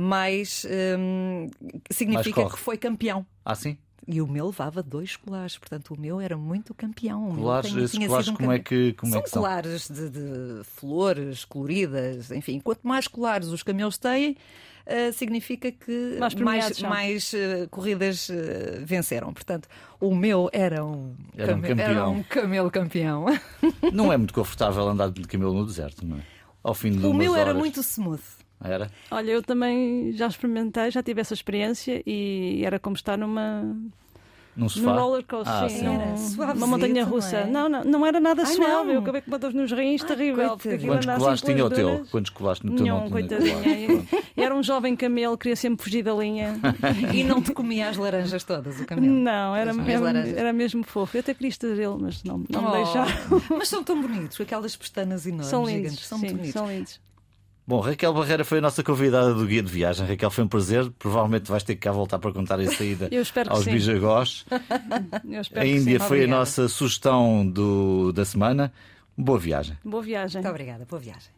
mais 0.00 0.64
hum, 0.98 1.48
significa 1.90 2.42
corre. 2.42 2.54
que 2.54 2.58
foi 2.60 2.76
campeão. 2.76 3.26
Ah, 3.44 3.54
sim? 3.54 3.76
E 4.06 4.22
o 4.22 4.26
meu 4.26 4.46
levava 4.46 4.82
dois 4.82 5.16
colares, 5.16 5.58
portanto 5.58 5.92
o 5.92 6.00
meu 6.00 6.18
era 6.20 6.34
muito 6.36 6.72
campeão. 6.72 7.28
O 7.28 7.32
meu 7.32 7.42
Colares, 7.42 7.70
tinha- 7.70 7.84
esses 7.84 7.94
tinha 7.96 8.06
colares 8.06 8.28
um 8.28 8.34
como 8.36 8.52
é 8.52 8.58
campeão. 8.58 8.80
que, 8.80 8.92
como 8.94 9.12
são 9.12 9.20
é 9.20 9.22
que 9.24 9.30
são? 9.30 9.42
colares 9.42 9.88
de, 9.90 10.08
de 10.08 10.64
flores 10.64 11.44
coloridas, 11.44 12.30
enfim. 12.30 12.58
Quanto 12.60 12.86
mais 12.88 13.06
colares 13.06 13.48
os 13.48 13.62
camelos 13.62 13.98
têm, 13.98 14.34
ah, 14.86 15.12
significa 15.12 15.70
que 15.70 16.16
Mais 16.18 16.34
mais, 16.36 16.76
são. 16.78 16.88
mais, 16.88 17.34
ah, 17.34 17.66
corridas 17.70 18.30
ah, 18.30 18.80
venceram. 18.82 19.30
Portanto, 19.34 19.68
o 20.00 20.14
meu 20.14 20.48
era 20.54 20.82
um, 20.82 21.14
Era 21.36 21.54
um 21.54 21.60
came- 21.60 21.82
era 21.82 21.88
campeão. 21.94 22.12
um 22.14 22.22
camelo 22.22 22.70
campeão. 22.70 23.26
Não 23.92 24.10
é 24.10 24.16
muito 24.16 24.32
confortável 24.32 24.88
andar 24.88 25.10
de 25.10 25.22
camelo 25.24 25.52
no 25.52 25.66
deserto, 25.66 26.06
não 26.06 26.16
é? 26.16 26.20
Ao 26.62 26.72
fim 26.72 26.92
de 26.92 27.04
o 27.06 27.12
meu 27.12 27.34
era 27.36 27.50
horas. 27.50 27.58
muito 27.58 27.80
smooth. 27.80 28.22
Era? 28.62 28.90
Olha, 29.10 29.30
eu 29.30 29.42
também 29.42 30.12
já 30.12 30.26
experimentei, 30.26 30.90
já 30.90 31.02
tive 31.02 31.20
essa 31.20 31.34
experiência 31.34 32.02
e 32.06 32.62
era 32.64 32.78
como 32.78 32.96
estar 32.96 33.16
numa 33.16 33.62
Num 34.56 34.68
sofá? 34.68 34.86
num 34.92 34.98
roller 34.98 35.24
coaster, 35.24 35.54
Ah, 35.54 35.68
sim. 35.68 35.86
Era 36.42 36.54
uma 36.54 36.66
montanha 36.66 37.04
não 37.04 37.12
russa. 37.12 37.36
é? 37.36 37.46
Não, 37.46 37.68
não, 37.68 37.84
não 37.84 38.04
era 38.04 38.18
nada 38.18 38.42
Ai, 38.42 38.52
suave. 38.52 38.86
não. 38.86 38.94
Eu 38.94 39.00
acabei 39.00 39.20
com 39.20 39.30
uma 39.30 39.38
dor 39.38 39.54
nos 39.54 39.70
rins 39.70 40.02
terrível. 40.02 40.50
porque 40.56 40.70
aquilo 40.70 40.88
Quantos 40.94 41.06
colares 41.06 41.40
pelas 41.40 41.42
tinha 41.42 41.64
o 41.64 41.70
teu? 41.70 42.06
Quantos 42.10 42.30
colares 42.30 42.60
no 42.62 42.72
teu 42.74 42.82
Nenhum, 42.84 43.08
não 43.08 43.28
tinha. 43.28 44.04
Era 44.36 44.52
um 44.56 44.62
jovem 44.62 44.96
camelo, 44.96 45.38
queria 45.38 45.54
sempre 45.54 45.84
fugir 45.84 46.02
da 46.02 46.12
linha. 46.14 46.56
E 47.14 47.22
não 47.22 47.40
te 47.40 47.52
comia 47.52 47.88
as 47.88 47.96
laranjas 47.96 48.42
todas, 48.42 48.80
o 48.80 48.84
camelo. 48.84 49.06
Não, 49.14 49.54
era 49.54 49.72
mesmo, 49.72 50.06
era 50.08 50.52
mesmo 50.52 50.82
fofo. 50.82 51.16
Eu 51.16 51.20
até 51.20 51.32
queria 51.32 51.48
ele, 51.64 51.96
mas 52.00 52.24
não, 52.24 52.42
não 52.50 52.62
me 52.62 52.68
Oh, 52.68 52.72
deixaram. 52.72 53.12
Mas 53.56 53.68
são 53.68 53.84
tão 53.84 54.02
bonitos, 54.02 54.40
aquelas 54.40 54.74
pestanas 54.74 55.26
enormes, 55.26 55.46
São 55.46 55.64
lindos. 55.64 55.82
gigantes. 55.92 56.06
São 56.08 56.18
sim, 56.18 56.24
muito 56.26 56.36
bonitos. 56.38 56.52
são 56.60 56.68
lindos. 56.68 57.00
Bom, 57.68 57.80
Raquel 57.80 58.14
Barreira 58.14 58.46
foi 58.46 58.58
a 58.58 58.60
nossa 58.62 58.82
convidada 58.82 59.34
do 59.34 59.44
Guia 59.44 59.62
de 59.62 59.70
Viagem. 59.70 60.06
Raquel, 60.06 60.30
foi 60.30 60.42
um 60.42 60.48
prazer. 60.48 60.90
Provavelmente 60.98 61.50
vais 61.50 61.62
ter 61.62 61.74
que 61.74 61.82
cá 61.82 61.92
voltar 61.92 62.18
para 62.18 62.32
contar 62.32 62.58
a 62.58 62.64
saída 62.64 63.08
Eu 63.12 63.20
espero 63.20 63.50
que 63.50 63.56
aos 63.56 63.64
sim. 63.64 63.72
Bijagós. 63.72 64.46
A 65.54 65.66
Índia 65.66 66.00
foi 66.00 66.24
a 66.24 66.26
nossa 66.26 66.66
sugestão 66.66 67.46
do, 67.46 68.10
da 68.14 68.24
semana. 68.24 68.72
Boa 69.14 69.38
viagem. 69.38 69.76
Boa 69.84 70.02
viagem. 70.02 70.40
Muito 70.40 70.50
obrigada, 70.50 70.86
boa 70.88 70.98
viagem. 70.98 71.28